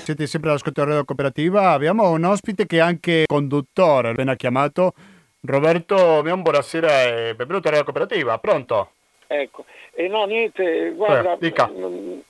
[0.07, 1.61] Siete sempre all'ascolto della cooperativa.
[1.76, 4.82] Abbiamo un ospite che è anche conduttore, appena chiamato.
[5.52, 8.36] Roberto, abbiamo buonasera e benvenuto alla cooperativa.
[8.36, 8.76] Pronto?
[9.26, 12.27] Ecco, e no, niente, guarda, eh, mh, mh,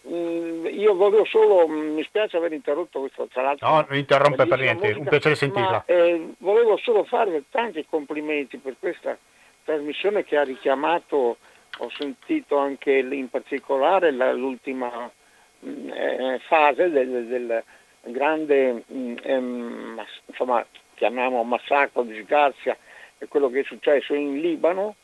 [0.80, 3.68] io volevo solo, mi spiace aver interrotto questo, tra l'altro.
[3.68, 5.70] No, non interrompe per niente, musica, un piacere sentirla.
[5.70, 9.18] Ma, eh, volevo solo farvi tanti complimenti per questa
[9.64, 11.38] trasmissione che ha richiamato,
[11.78, 15.12] ho sentito anche in particolare la, l'ultima
[15.60, 17.64] mh, eh, fase del, del
[18.04, 20.66] grande, mh, ehm, insomma,
[20.96, 22.78] chiamiamo massacro, disgrazia,
[23.18, 24.96] è quello che è successo in Libano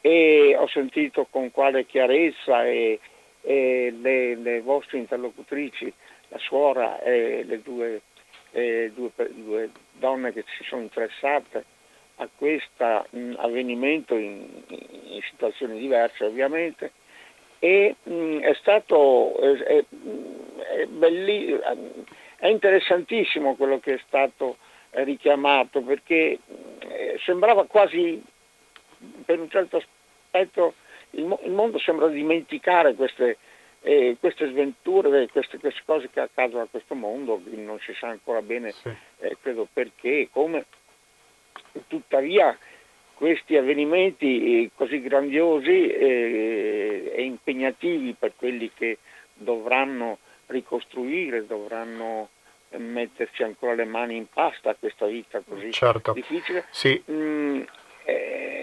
[0.00, 2.98] e ho sentito con quale chiarezza e,
[3.42, 5.92] e le, le, vostre interlocutrici,
[6.28, 8.02] la suora e le due,
[8.52, 11.64] eh, due, due donne che si sono interessate
[12.16, 12.84] a questo
[13.36, 16.92] avvenimento in, in, situazioni diverse ovviamente.
[17.58, 21.58] E mh, è stato è, è, belli,
[22.36, 24.56] è, interessantissimo quello che è stato
[24.90, 26.38] richiamato perché
[26.78, 28.22] eh, sembrava quasi
[29.24, 30.74] per un certo aspetto
[31.12, 33.38] il, il mondo sembra dimenticare queste,
[33.82, 38.42] eh, queste sventure, queste, queste, cose che accadono a questo mondo, non si sa ancora
[38.42, 38.94] bene sì.
[39.18, 40.66] eh, credo perché e come,
[41.88, 42.56] tuttavia
[43.14, 48.98] questi avvenimenti eh, così grandiosi eh, e impegnativi per quelli che
[49.34, 52.28] dovranno ricostruire, dovranno
[52.76, 56.12] metterci ancora le mani in pasta a questa vita così certo.
[56.12, 57.00] difficile, sì.
[57.04, 57.62] mh, mm,
[58.04, 58.61] eh,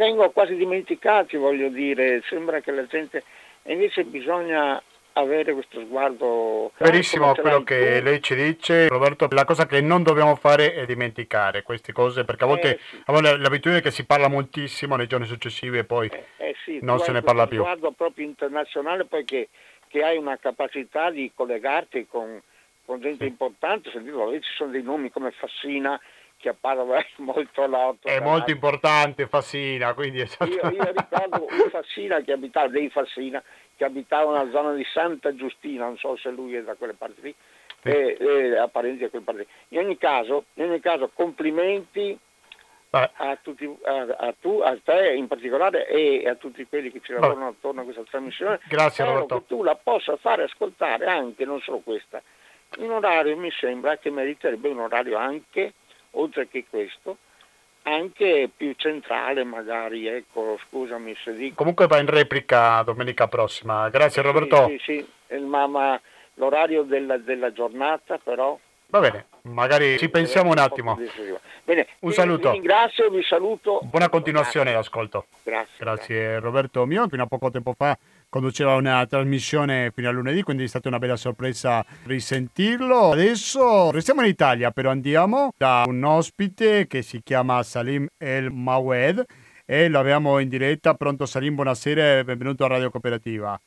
[0.00, 3.22] vengono quasi dimenticati, voglio dire, sembra che la gente,
[3.64, 4.82] invece bisogna
[5.12, 6.72] avere questo sguardo.
[6.78, 8.04] Verissimo quello che tu.
[8.04, 9.28] lei ci dice, Roberto.
[9.30, 13.02] La cosa che non dobbiamo fare è dimenticare queste cose, perché a volte eh, sì.
[13.04, 17.12] l'abitudine che si parla moltissimo nei giorni successivi e poi eh, eh sì, non se
[17.12, 17.58] ne parla più.
[17.58, 19.50] Sguardo proprio internazionale, poi che,
[19.88, 22.40] che, hai una capacità di collegarti con,
[22.86, 23.30] con gente sì.
[23.30, 23.90] importante.
[23.90, 26.00] Sentito, ci sono dei nomi come Fassina
[26.40, 26.82] che appare
[27.16, 28.08] molto noto.
[28.08, 30.50] È molto importante Fassina, quindi esatto.
[30.50, 33.42] io, io ricordo un Fassina che abitava, dei Fassina,
[33.76, 37.20] che abitava nella zona di Santa Giustina, non so se lui è da quelle parti
[37.20, 37.34] lì,
[37.82, 37.88] sì.
[37.88, 39.78] e, e a parenti da quelle parti lì.
[39.78, 42.18] In ogni caso, in ogni caso complimenti
[42.92, 47.12] a, tutti, a, a, tu, a te in particolare e a tutti quelli che ci
[47.12, 48.58] lavorano attorno a questa trasmissione.
[48.66, 49.38] Grazie Spero Roberto.
[49.38, 52.20] che tu la possa fare ascoltare anche, non solo questa,
[52.78, 55.74] in orario mi sembra che meriterebbe un orario anche,
[56.12, 57.16] oltre che questo,
[57.82, 61.54] anche più centrale magari, ecco, scusami se dico.
[61.56, 64.66] Comunque va in replica domenica prossima, grazie Roberto.
[64.68, 65.38] Sì, sì, sì.
[65.38, 66.00] Ma, ma,
[66.34, 68.58] l'orario della, della, giornata però...
[68.86, 70.98] Va bene, magari ci pensiamo un attimo.
[71.62, 72.48] Bene, un saluto.
[72.48, 73.78] Vi ringrazio, vi saluto.
[73.84, 75.26] Buona continuazione, ascolto.
[75.44, 75.76] Grazie.
[75.78, 76.38] Grazie, grazie.
[76.40, 77.96] Roberto Mio, fino a poco tempo fa
[78.30, 83.10] conduceva una trasmissione fino a lunedì, quindi è stata una bella sorpresa risentirlo.
[83.10, 89.22] Adesso restiamo in Italia, però andiamo da un ospite che si chiama Salim El Mawed
[89.66, 90.94] e lo abbiamo in diretta.
[90.94, 93.60] Pronto Salim, buonasera e benvenuto a Radio Cooperativa.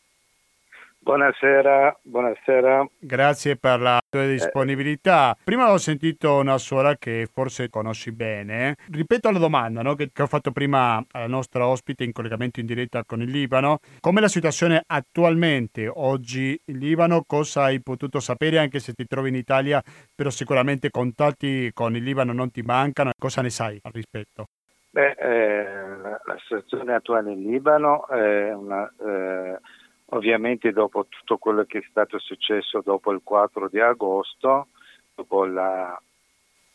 [1.04, 2.88] Buonasera, buonasera.
[2.98, 5.36] Grazie per la tua disponibilità.
[5.44, 8.78] Prima ho sentito una suora che forse conosci bene.
[8.90, 9.96] Ripeto la domanda no?
[9.96, 13.80] che, che, ho fatto prima alla nostra ospite in collegamento in diretta con il Libano.
[14.00, 17.26] Com'è la situazione attualmente oggi in Libano?
[17.28, 19.82] Cosa hai potuto sapere anche se ti trovi in Italia?
[20.16, 23.12] Però sicuramente contatti con il Libano non ti mancano.
[23.20, 24.46] Cosa ne sai al rispetto?
[24.90, 25.64] Beh, eh,
[26.02, 28.90] la, la, situazione attuale in Libano è una...
[29.06, 29.60] Eh,
[30.14, 34.68] Ovviamente dopo tutto quello che è stato successo dopo il 4 di agosto,
[35.16, 36.00] dopo la,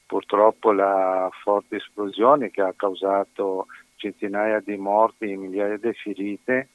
[0.07, 6.71] purtroppo la forte esplosione che ha causato centinaia di morti e migliaia di ferite,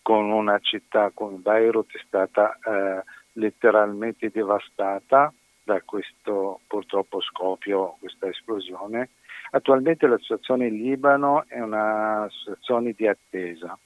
[0.00, 5.30] con una città come Beirut è stata eh, letteralmente devastata
[5.64, 9.10] da questo purtroppo scoppio, questa esplosione.
[9.50, 13.78] Attualmente la situazione in Libano è una situazione di attesa.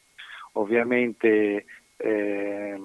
[0.55, 1.65] Ovviamente
[2.01, 2.81] eh,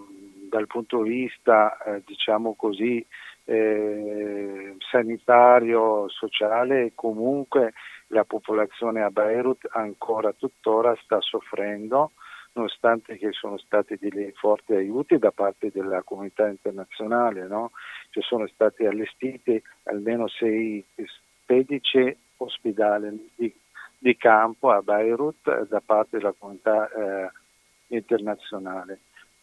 [0.49, 3.05] dal punto di vista, eh, diciamo così,
[3.45, 7.73] eh, sanitario, sociale, comunque
[8.07, 12.11] la popolazione a Beirut ancora tuttora sta soffrendo,
[12.53, 17.47] nonostante che sono stati dei forti aiuti da parte della comunità internazionale.
[17.47, 17.71] No?
[18.09, 23.53] Ci sono stati allestiti almeno 16 ospedali di,
[23.97, 27.29] di, campo a Beirut da parte della comunità eh,
[27.87, 28.99] internazionale.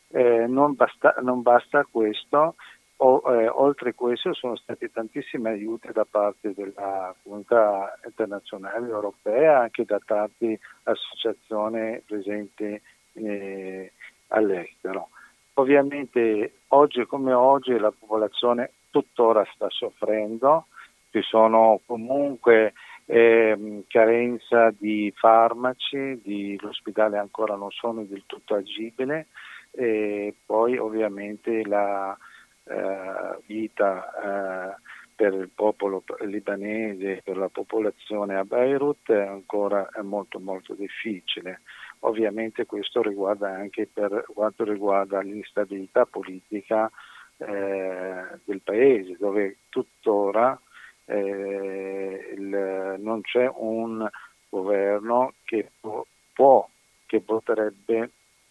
[0.09, 2.57] Eh, non, basta, non, basta, questo,
[2.97, 9.85] o, eh, oltre questo sono stati tantissimi aiuti da parte della comunità internazionale europea, anche
[9.85, 12.81] da tante associazioni presenti
[13.15, 13.93] eh,
[14.29, 15.09] all'estero.
[15.55, 20.67] Ovviamente oggi come oggi la popolazione tuttora sta soffrendo,
[21.11, 22.73] ci sono comunque
[23.07, 29.29] eh, carenza di farmaci, di, l'ospedale ancora non sono del tutto agibile
[29.71, 32.17] e poi ovviamente la
[32.65, 34.81] eh, vita eh,
[35.15, 41.61] per il popolo libanese, per la popolazione a Beirut è ancora molto molto difficile.
[42.01, 46.91] Ovviamente questo riguarda anche per quanto riguarda l'instabilità politica
[47.37, 50.59] eh, del paese, dove tuttora
[51.05, 54.09] eh, il, non c'è un
[54.49, 56.69] governo che può,
[57.07, 58.11] che potrebbe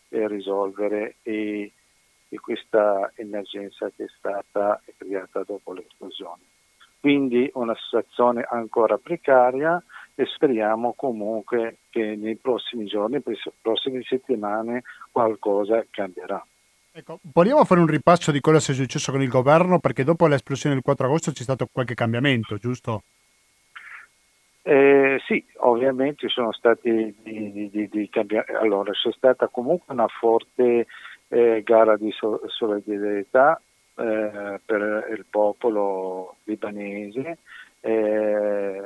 [0.10, 1.72] eh, risolvere i,
[2.28, 6.42] di questa emergenza che è stata creata dopo l'esplosione.
[7.00, 9.84] Quindi una situazione ancora precaria
[10.14, 16.46] e speriamo comunque che nei prossimi giorni, nelle prossime settimane qualcosa cambierà.
[16.94, 20.76] Ecco, vogliamo fare un ripasso di cosa è successo con il governo perché dopo l'esplosione
[20.76, 23.04] del 4 agosto c'è stato qualche cambiamento, giusto?
[24.64, 28.54] Eh, sì, ovviamente sono stati di, di, di cambiamenti.
[28.56, 30.88] Allora, c'è stata comunque una forte
[31.30, 32.14] eh, gara di
[32.48, 33.62] solidarietà
[33.96, 37.38] eh, per il popolo libanese.
[37.80, 38.82] Eh,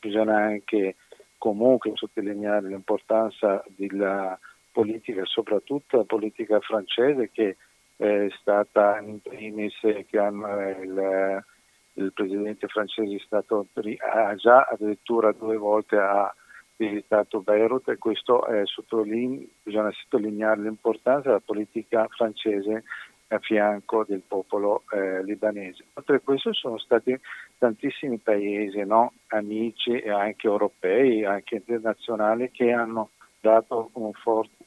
[0.00, 0.96] bisogna anche
[1.38, 4.36] comunque sottolineare l'importanza della
[4.74, 7.56] politica, soprattutto la politica francese che
[7.96, 11.44] è stata in primis che hanno il,
[11.92, 13.66] il presidente francese è stato
[14.12, 16.34] ha già addirittura due volte ha
[16.76, 22.82] visitato Beirut e questo sottoline, bisogna sottolineare l'importanza della politica francese
[23.28, 25.84] a fianco del popolo eh, libanese.
[25.94, 27.16] Oltre a questo sono stati
[27.58, 29.12] tantissimi paesi, no?
[29.28, 33.10] amici anche europei, anche internazionali, che hanno
[33.40, 34.63] dato un forte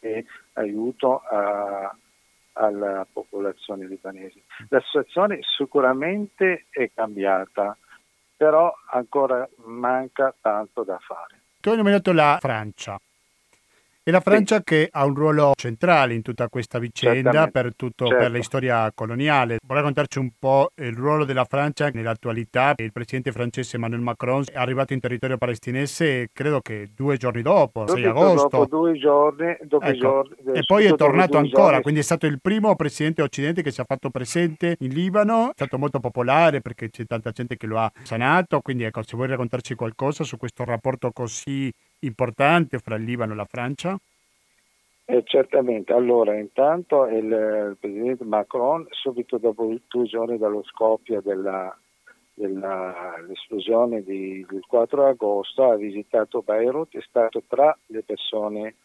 [0.53, 1.95] aiuto a,
[2.53, 4.41] alla popolazione libanese.
[4.69, 7.77] La situazione sicuramente è cambiata,
[8.35, 11.41] però ancora manca tanto da fare.
[11.59, 12.99] Tu hai nominato la Francia.
[14.07, 14.63] E la Francia sì.
[14.63, 18.23] che ha un ruolo centrale in tutta questa vicenda per, tutto, certo.
[18.23, 19.57] per la storia coloniale.
[19.61, 22.73] Vuoi raccontarci un po' il ruolo della Francia nell'attualità?
[22.77, 27.85] Il presidente francese Emmanuel Macron è arrivato in territorio palestinese credo che due giorni dopo,
[27.85, 28.47] Subito 6 agosto.
[28.47, 29.57] Dopo due giorni.
[29.63, 29.97] Dopo ecco.
[29.97, 31.81] giorni e poi è tornato ancora, giorni.
[31.81, 35.49] quindi è stato il primo presidente occidente che si è fatto presente in Libano.
[35.49, 38.61] È stato molto popolare perché c'è tanta gente che lo ha sanato.
[38.61, 43.35] Quindi ecco, se vuoi raccontarci qualcosa su questo rapporto così importante fra il Libano e
[43.35, 43.99] la Francia?
[45.09, 51.21] Eh, certamente, allora intanto il, il, presidente Macron subito dopo due giorni dallo scoppio
[52.35, 58.75] dell'esplosione del 4 agosto ha visitato Beirut, è stato tra le persone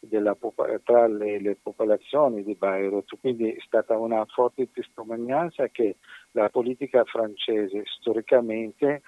[0.00, 0.36] della,
[0.84, 5.96] tra le, le, popolazioni di Beirut, quindi è stata una forte testimonianza che
[6.32, 9.00] la politica francese storicamente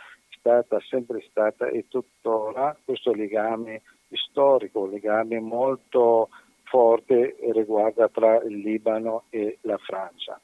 [0.42, 6.28] stata, sempre stata e tuttora questo legame storico, un legame molto
[6.64, 10.38] forte riguarda tra il Libano e la Francia.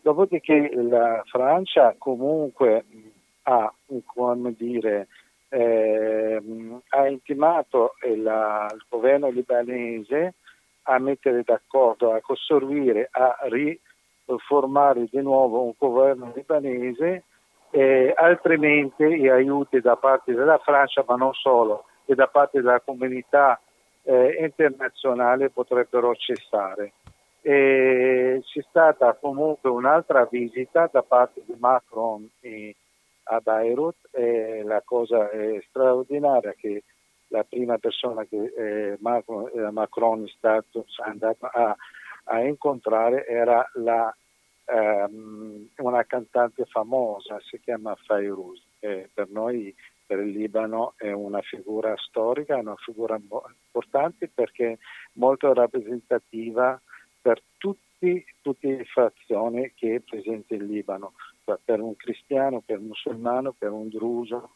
[0.00, 2.84] Dopodiché la Francia comunque
[3.42, 3.72] ha,
[4.56, 5.08] dire,
[5.48, 6.42] eh,
[6.88, 10.34] ha intimato il, il, governo libanese
[10.82, 17.24] a mettere d'accordo, a costruire, a riformare di nuovo un governo libanese,
[17.70, 23.60] eh, altrimenti aiuti da parte della Francia, ma non solo, e da parte della comunità
[24.02, 26.92] eh, internazionale potrebbero cessare.
[27.42, 32.28] E c'è stata comunque un'altra visita da parte di Macron
[33.24, 36.82] a Beirut e la cosa è straordinaria che
[37.28, 41.74] la prima persona che eh, Macron, eh, Macron, è stato è andato a,
[42.24, 44.14] a incontrare era la,
[44.70, 48.62] ehm, una cantante famosa, si chiama Fairuz.
[48.78, 49.74] per noi
[50.10, 54.78] per il Libano è una figura storica, una figura importante perché
[55.12, 56.80] molto rappresentativa
[57.22, 61.12] per tutti, tutte le fazioni che è presente in Libano,
[61.44, 64.50] cioè per un cristiano, per un musulmano, per un druso,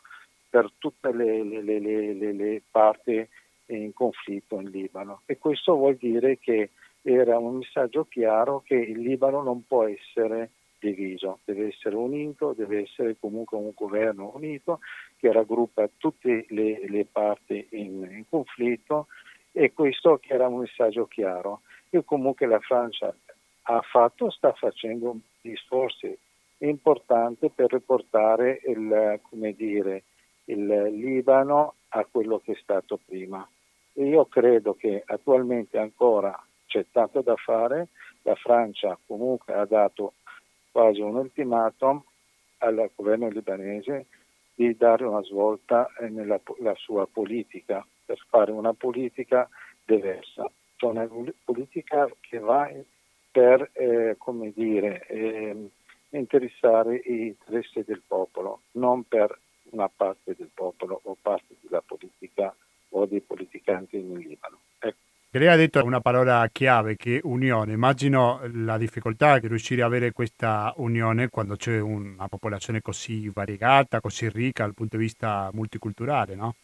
[0.50, 3.24] per tutte le, le, le, le parti
[3.66, 5.20] in conflitto in Libano.
[5.26, 6.70] E questo vuol dire che
[7.07, 10.50] era un messaggio chiaro che il Libano non può essere
[10.80, 14.80] diviso, deve essere unito, deve essere comunque un governo unito
[15.18, 19.09] che raggruppa tutte le, le parti in, in, conflitto
[19.52, 21.61] e questo era un messaggio chiaro.
[21.90, 23.14] E comunque la Francia
[23.62, 26.16] ha fatto, sta facendo gli sforzi
[26.59, 29.20] importanti per riportare il,
[29.57, 30.02] dire,
[30.46, 33.46] il Libano a quello che è stato prima.
[33.92, 36.36] E io credo che attualmente ancora
[36.66, 37.88] c'è tanto da fare,
[38.22, 40.14] la Francia comunque ha dato
[40.70, 42.02] quasi un ultimatum
[42.58, 44.06] al governo libanese
[44.54, 46.40] di dare una svolta nella
[46.76, 49.48] sua politica, per fare una politica
[49.84, 51.08] diversa, cioè una
[51.44, 52.70] politica che va
[53.30, 54.16] per, eh,
[54.54, 55.70] dire, eh,
[56.10, 59.36] interessare gli interessi del popolo, non per
[59.70, 62.54] una parte del popolo o parte della politica
[62.90, 64.58] o dei politicanti in Libano.
[65.35, 65.39] Ecco.
[65.39, 67.72] Lei ha detto una parola chiave che è unione.
[67.72, 74.01] Immagino la difficoltà di riuscire a avere questa unione quando c'è una popolazione così variegata,
[74.01, 76.55] così ricca dal punto di vista multiculturale, no?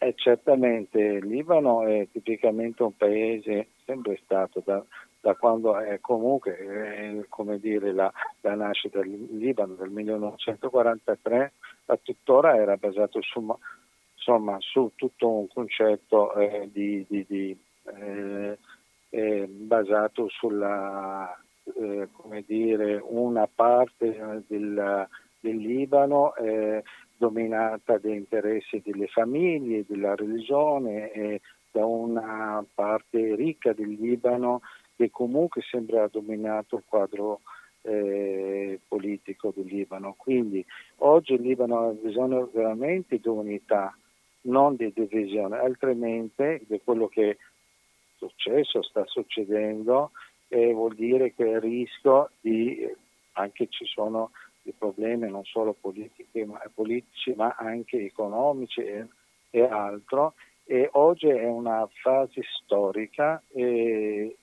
[0.00, 4.84] Eh, certamente il Libano è tipicamente un paese, sempre stato da,
[5.20, 11.52] da quando è comunque, è, come dire, la, la, nascita del Libano del 1943
[11.86, 13.40] a tuttora era basato su,
[14.28, 17.58] insomma, su tutto un concetto eh, di, di, di,
[17.96, 18.58] eh,
[19.08, 22.08] eh, basato sulla, eh,
[22.46, 25.08] dire, una parte del,
[25.40, 26.82] del Libano eh,
[27.16, 31.40] dominata da interessi delle famiglie, della religione e
[31.72, 34.60] da una parte ricca del Libano
[34.94, 37.40] che comunque sempre ha dominato il quadro
[37.82, 40.14] eh, politico del Libano.
[40.18, 40.64] Quindi
[40.96, 43.96] oggi il Libano ha bisogno veramente di unità,
[44.42, 47.36] non di divisione, altrimenti di quello che è
[48.16, 50.12] successo, sta succedendo,
[50.48, 52.86] eh, vuol dire che il rischio di,
[53.32, 54.30] anche ci sono
[54.62, 59.06] dei problemi non solo politici ma, politici, ma anche economici e,
[59.50, 60.34] e altro,
[60.64, 64.36] e oggi è una fase storica e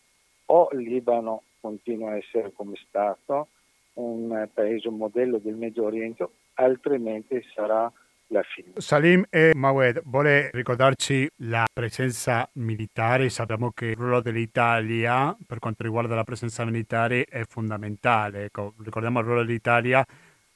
[0.47, 3.47] o il Libano continua a essere come Stato,
[3.93, 7.91] un paese, un modello del Medio Oriente, altrimenti sarà
[8.27, 8.73] la fine.
[8.75, 13.29] Salim e Mawed, vuole ricordarci la presenza militare?
[13.29, 18.45] Sappiamo che il ruolo dell'Italia per quanto riguarda la presenza militare è fondamentale.
[18.45, 20.05] Ecco, ricordiamo il ruolo dell'Italia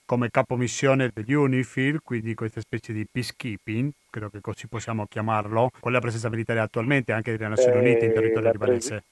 [0.05, 5.91] come capomissione degli UNIFIL, quindi questa specie di peacekeeping, credo che così possiamo chiamarlo, con
[5.91, 9.03] la presenza militare attualmente anche delle Nazioni eh, Unite in territorio libanese.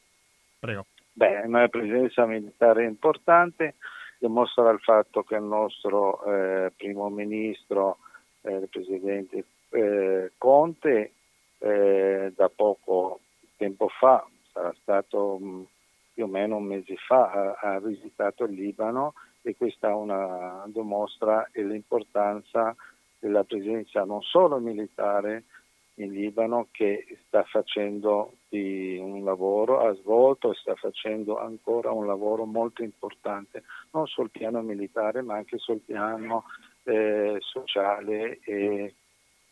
[0.58, 0.88] Prego.
[1.14, 3.76] Beh, una presenza militare importante
[4.18, 8.00] dimostra il fatto che il nostro eh, primo ministro,
[8.52, 11.12] il presidente eh, Conte,
[11.60, 13.20] eh, da poco
[13.58, 15.62] tempo fa, sarà stato mm,
[16.14, 21.48] più o meno un mese fa, ha, ha visitato il Libano e questa una, dimostra
[21.54, 22.76] l'importanza
[23.20, 25.44] della presenza non solo militare
[25.96, 32.46] in Libano che sta facendo un lavoro, ha svolto e sta facendo ancora un lavoro
[32.46, 36.46] molto importante, non sul piano militare ma anche sul piano
[36.88, 38.96] eh, sociale e,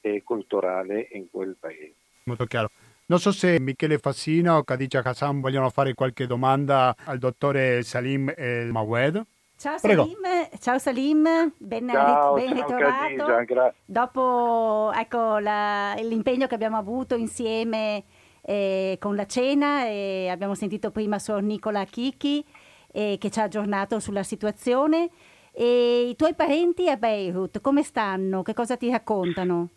[0.02, 1.96] e, culturale in quel paese.
[2.24, 2.70] Molto chiaro.
[3.08, 8.34] Non so se Michele Fassino o Khadija Hassan vogliono fare qualche domanda al dottore Salim
[8.36, 9.22] El Mawed.
[9.58, 10.18] Ciao Salim,
[10.60, 13.26] ciao Salim, ben, ciao, ben ciao ritrovato.
[13.26, 18.04] Khadija, Dopo ecco, la, l'impegno che abbiamo avuto insieme
[18.42, 22.44] eh, con la cena, eh, abbiamo sentito prima Sor Nicola Chicchi
[22.92, 25.10] eh, che ci ha aggiornato sulla situazione.
[25.58, 28.42] E I tuoi parenti a Beirut come stanno?
[28.42, 29.70] Che cosa ti raccontano?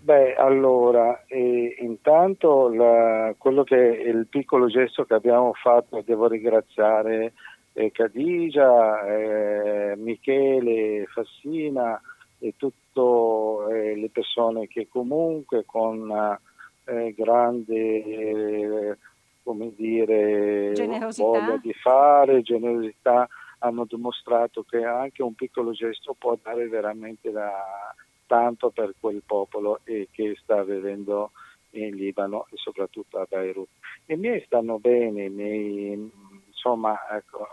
[0.00, 6.26] Beh, allora, eh, intanto la, quello che è il piccolo gesto che abbiamo fatto, devo
[6.26, 7.32] ringraziare
[7.72, 11.98] eh, Cadigia, eh, Michele, Fassina
[12.38, 12.80] e tutte
[13.70, 16.38] eh, le persone che comunque con
[16.84, 18.96] eh, grande eh,
[19.42, 20.72] come dire,
[21.16, 23.26] voglia di fare, generosità,
[23.62, 27.94] hanno dimostrato che anche un piccolo gesto può dare veramente la,
[28.26, 31.30] tanto per quel popolo e che sta vivendo
[31.70, 33.68] in Libano e soprattutto a Beirut.
[34.06, 36.10] I miei stanno bene, i miei
[36.46, 37.48] insomma ecco,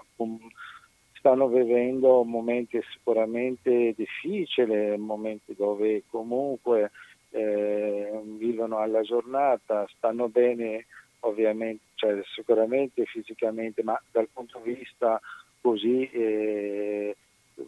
[1.14, 6.92] stanno vivendo momenti sicuramente difficili, momenti dove comunque
[7.32, 10.86] eh, vivono alla giornata, stanno bene
[11.22, 15.20] ovviamente, cioè, sicuramente fisicamente, ma dal punto di vista
[15.62, 17.16] così eh,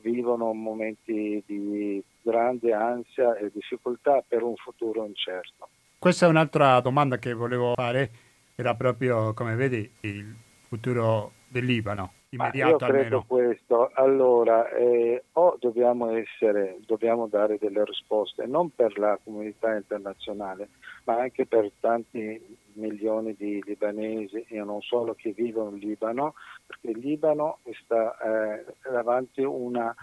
[0.01, 5.69] vivono momenti di grande ansia e difficoltà per un futuro incerto.
[5.97, 8.09] Questa è un'altra domanda che volevo fare,
[8.55, 10.35] era proprio come vedi il
[10.67, 13.23] futuro del Libano, immediato io credo almeno.
[13.27, 13.91] questo.
[13.93, 20.69] Allora, eh, o dobbiamo essere, dobbiamo dare delle risposte, non per la comunità internazionale,
[21.05, 26.91] ma anche per tanti milioni di libanesi e non solo che vivono in Libano, perché
[26.91, 29.93] il Libano sta eh, davanti una,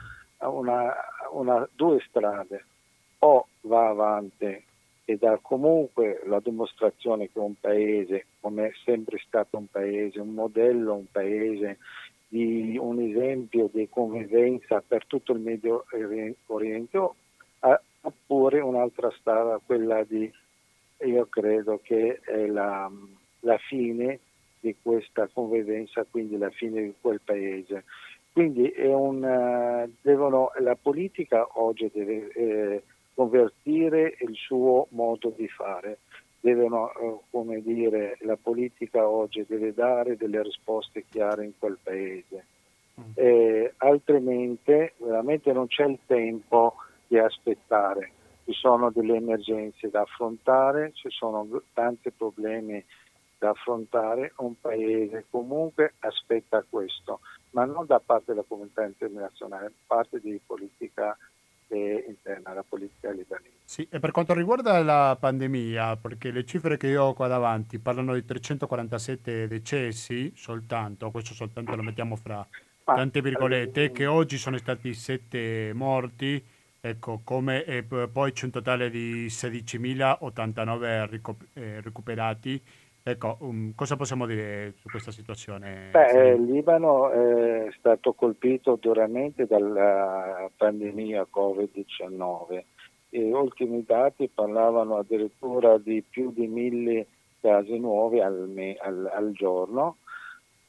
[0.41, 0.95] una,
[1.31, 2.65] una, due strade,
[3.21, 4.65] o va avanti
[5.11, 10.35] e dà comunque la dimostrazione che un paese, come è sempre stato un paese, un
[10.35, 11.79] modello, un paese
[12.29, 15.85] di un esempio di convivenza per tutto il Medio
[16.47, 17.11] Oriente,
[18.03, 20.31] oppure un'altra strada, quella di,
[21.05, 22.91] io credo che è la,
[23.41, 24.21] la fine
[24.61, 27.85] di questa convivenza, quindi la fine di quel paese.
[28.33, 32.83] Quindi un, devono, la politica oggi deve eh,
[33.15, 35.99] convertire il suo modo di fare.
[36.41, 42.47] Devono, eh, come dire, la politica oggi deve dare delle risposte chiare in quel paese.
[43.15, 46.75] Eh, altrimenti veramente non c'è il tempo
[47.07, 48.13] di aspettare.
[48.45, 52.85] Ci sono delle emergenze da affrontare, ci sono tanti problemi
[53.39, 57.21] da affrontare, un paese comunque aspetta questo,
[57.51, 61.17] ma non da parte della comunità internazionale, da parte di politica
[61.69, 63.57] eh, interna, la politica libanese.
[63.65, 67.79] Sì, e per quanto riguarda la pandemia, perché le cifre che io ho qua davanti
[67.79, 72.47] parlano di 347 decessi soltanto, questo soltanto lo mettiamo fra
[72.85, 76.43] tante virgolette, che oggi sono stati 7 morti,
[76.81, 82.61] ecco, come e poi c'è un totale di 16.089 ricu- eh, recuperati
[83.09, 85.89] Ecco, um, cosa possiamo dire su questa situazione?
[85.93, 92.63] Beh, eh, il Libano è stato colpito duramente dalla pandemia Covid-19
[93.09, 97.07] e ultimi dati parlavano addirittura di più di mille
[97.41, 99.97] casi nuovi al, al, al giorno,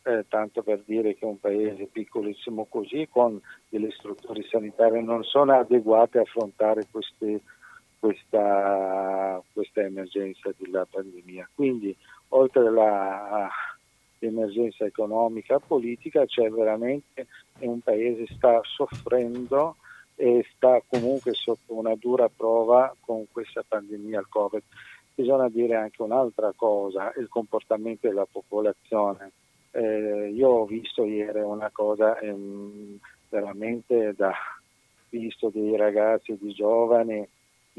[0.04, 3.38] eh, tanto per dire che un paese piccolissimo così con
[3.68, 7.42] delle strutture sanitarie non sono adeguate a affrontare queste,
[8.00, 11.50] questa, questa emergenza della pandemia.
[11.54, 11.94] Quindi
[12.30, 12.68] oltre
[14.20, 17.28] all'emergenza economica e politica, c'è veramente
[17.60, 19.76] un paese che sta soffrendo
[20.16, 24.62] e sta comunque sotto una dura prova con questa pandemia, il Covid.
[25.16, 29.32] Bisogna dire anche un'altra cosa, il comportamento della popolazione.
[29.72, 32.98] Eh, io ho visto ieri una cosa ehm,
[33.30, 34.34] veramente da
[35.10, 37.28] visto dei ragazzi, di giovani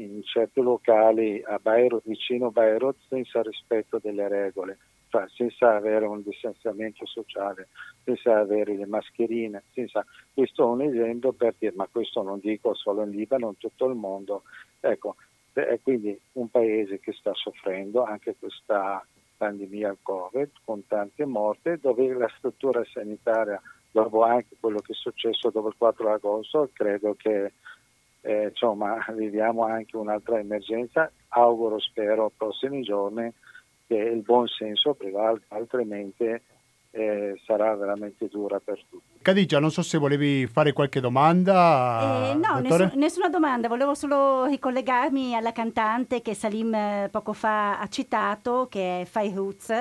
[0.03, 4.77] in certi locali a Beirut, vicino a Beirut, senza rispetto delle regole,
[5.09, 7.67] cioè senza avere un distanziamento sociale,
[8.03, 10.05] senza avere le mascherine, senza...
[10.33, 13.85] questo è un esempio per dire, ma questo non dico solo in Libano, in tutto
[13.87, 14.43] il mondo,
[14.79, 15.15] ecco,
[15.53, 22.13] è quindi un paese che sta soffrendo anche questa pandemia Covid con tante morti, dove
[22.13, 27.51] la struttura sanitaria, dopo anche quello che è successo dopo il 4 agosto, credo che
[28.21, 33.31] eh, insomma viviamo anche un'altra emergenza, auguro, spero, prossimi giorni
[33.87, 36.39] che il buon senso prevalga, altrimenti
[36.93, 39.19] eh, sarà veramente dura per tutti.
[39.21, 42.31] Cadigia, non so se volevi fare qualche domanda.
[42.31, 47.79] Eh, no, nessun, nessuna domanda, volevo solo ricollegarmi alla cantante che Salim eh, poco fa
[47.79, 49.71] ha citato, che è Fairuz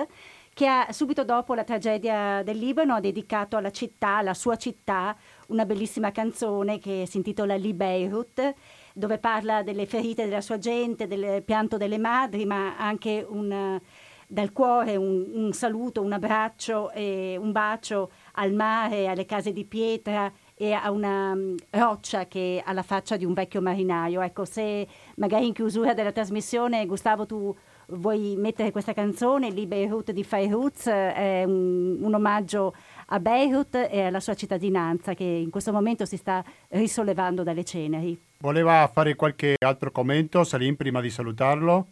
[0.60, 5.16] che ha subito dopo la tragedia del Libano ha dedicato alla città, alla sua città,
[5.46, 8.54] una bellissima canzone che si intitola Li Beirut,
[8.92, 13.80] dove parla delle ferite della sua gente, del pianto delle madri, ma anche un,
[14.26, 19.64] dal cuore un, un saluto, un abbraccio e un bacio al mare, alle case di
[19.64, 24.20] pietra e a una um, roccia che ha la faccia di un vecchio marinaio.
[24.20, 24.86] Ecco, se
[25.16, 27.56] magari in chiusura della trasmissione, Gustavo, tu
[27.92, 32.74] vuoi mettere questa canzone, Li Beirut di Fairuz, è un, un omaggio
[33.06, 38.18] a Beirut e alla sua cittadinanza che in questo momento si sta risollevando dalle ceneri.
[38.40, 41.86] Voleva fare qualche altro commento, Salim, prima di salutarlo?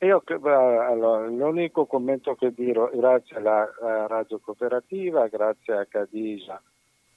[0.00, 3.66] Io, allora, l'unico commento che dirò, grazie alla
[4.06, 6.60] Radio Cooperativa, grazie a Cadigia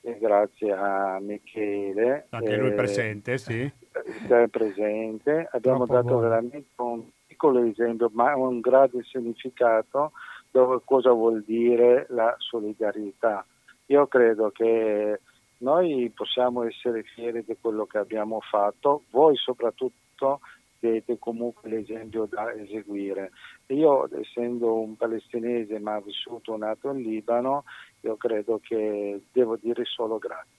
[0.01, 2.27] e grazie a Michele.
[2.29, 3.69] Anche lui eh, presente, sì.
[3.91, 5.49] È presente.
[5.51, 6.21] Abbiamo Troppo dato buono.
[6.21, 7.03] veramente un
[7.39, 10.11] piccolo esempio, ma un grande significato
[10.51, 13.45] dove cosa vuol dire la solidarietà.
[13.85, 15.21] Io credo che
[15.59, 20.41] noi possiamo essere fieri di quello che abbiamo fatto, voi soprattutto
[20.79, 23.31] siete comunque l'esempio da eseguire.
[23.67, 27.63] Io, essendo un palestinese ma vissuto nato in Libano,
[28.01, 30.57] io credo che devo dire solo grazie.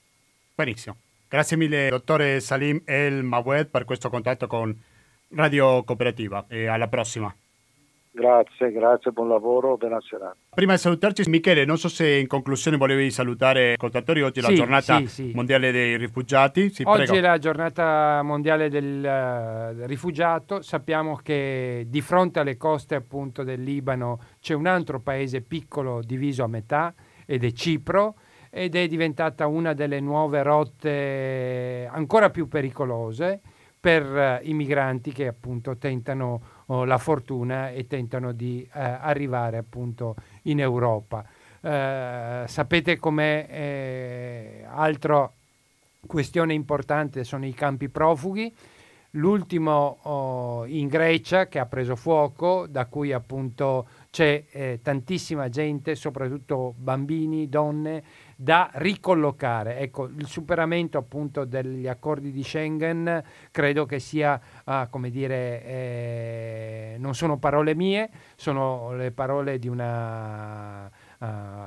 [0.55, 0.97] Benissimo.
[1.28, 4.76] Grazie mille, dottore Salim El Mawed, per questo contatto con
[5.35, 7.33] Radio Cooperativa e alla prossima.
[8.12, 10.35] Grazie, grazie, buon lavoro, buona serata.
[10.53, 14.43] Prima di salutarci, Michele, non so se in conclusione volevi salutare i ascoltatori, oggi è
[14.43, 15.31] la giornata sì, sì.
[15.33, 16.70] mondiale dei rifugiati.
[16.70, 17.14] Sì, oggi prego.
[17.14, 23.62] è la giornata mondiale del, uh, rifugiato, sappiamo che di fronte alle coste appunto del
[23.62, 26.93] Libano c'è un altro paese piccolo diviso a metà
[27.24, 28.16] ed è Cipro
[28.51, 33.41] ed è diventata una delle nuove rotte ancora più pericolose
[33.81, 39.57] per uh, i migranti che appunto tentano oh, la fortuna e tentano di uh, arrivare
[39.57, 41.24] appunto in Europa.
[41.62, 45.30] Uh, sapete com'è eh, altra
[46.07, 48.55] questione importante sono i campi profughi.
[49.14, 55.96] L'ultimo oh, in Grecia che ha preso fuoco, da cui appunto c'è eh, tantissima gente,
[55.96, 58.03] soprattutto bambini, donne,
[58.41, 59.76] da ricollocare.
[59.76, 66.96] Ecco, il superamento appunto degli accordi di Schengen credo che sia, ah, come dire, eh,
[66.99, 70.88] non sono parole mie, sono le parole di una uh,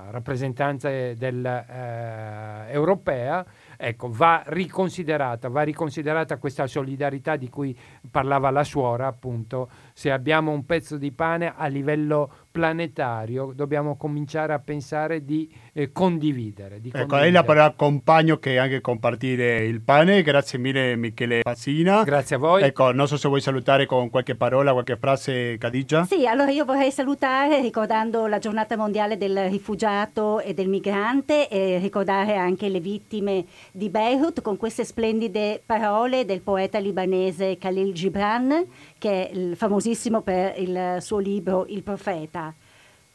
[0.10, 3.46] rappresentanza del, uh, europea
[3.78, 7.78] ecco, va riconsiderata, va riconsiderata questa solidarietà di cui
[8.10, 14.54] parlava la suora, appunto, se abbiamo un pezzo di pane a livello planetario, dobbiamo cominciare
[14.54, 16.80] a pensare di eh, condividere.
[16.80, 17.22] Di ecco, condividere.
[17.24, 20.22] lei la parola compagno che anche compartire il pane.
[20.22, 22.04] Grazie mille Michele Passina.
[22.04, 22.62] Grazie a voi.
[22.62, 26.06] Ecco, non so se vuoi salutare con qualche parola, qualche frase, Cadigia.
[26.06, 31.80] Sì, allora io vorrei salutare ricordando la giornata mondiale del rifugiato e del migrante e
[31.80, 38.64] ricordare anche le vittime di Beirut con queste splendide parole del poeta libanese Khalil Gibran
[39.04, 42.54] che è famosissimo per il suo libro Il profeta.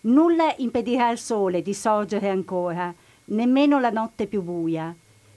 [0.02, 2.94] Nulla impedirà al sole di sorgere ancora,
[3.26, 4.94] nemmeno la notte più buia,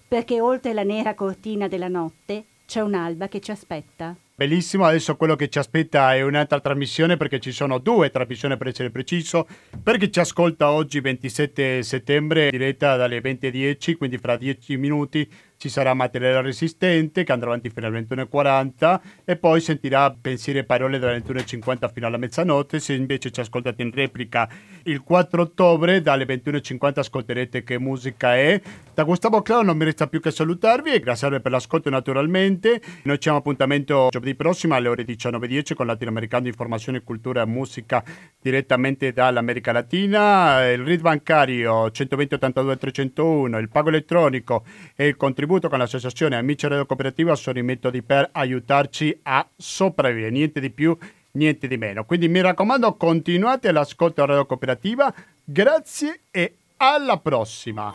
[0.10, 4.14] perché oltre la nera cortina della notte c'è un'alba che ci aspetta.
[4.36, 8.68] Bellissimo, adesso quello che ci aspetta è un'altra trasmissione perché ci sono due trasmissioni per
[8.68, 9.48] essere preciso.
[9.82, 15.30] Per chi ci ascolta oggi 27 settembre, diretta dalle 20.10, quindi fra 10 minuti
[15.62, 20.64] ci sarà materiale resistente che andrà avanti fino alle 21.40 e poi sentirà pensieri e
[20.64, 22.80] parole dalle 21.50 fino alla mezzanotte.
[22.80, 24.50] Se invece ci ascoltate in replica
[24.86, 28.60] il 4 ottobre dalle 21.50 ascolterete che musica è.
[28.96, 32.82] Da Gustavo Clau non mi resta più che salutarvi e grazie per l'ascolto naturalmente.
[33.04, 38.04] Noi ci abbiamo appuntamento giovedì prossimo alle ore 19.10 con Latinoamericano Informazione, Cultura e Musica
[38.42, 40.68] direttamente dall'America Latina.
[40.72, 44.66] Il RID bancario 120 82 301, il pago elettronico
[44.96, 49.46] e il contributo contributo con l'associazione Amici Radio Cooperativa sono i metodi per aiutarci a
[49.54, 50.98] sopravvivere, niente di più,
[51.32, 52.06] niente di meno.
[52.06, 55.14] Quindi mi raccomando, continuate l'ascolto Radio Cooperativa.
[55.44, 57.94] Grazie e alla prossima.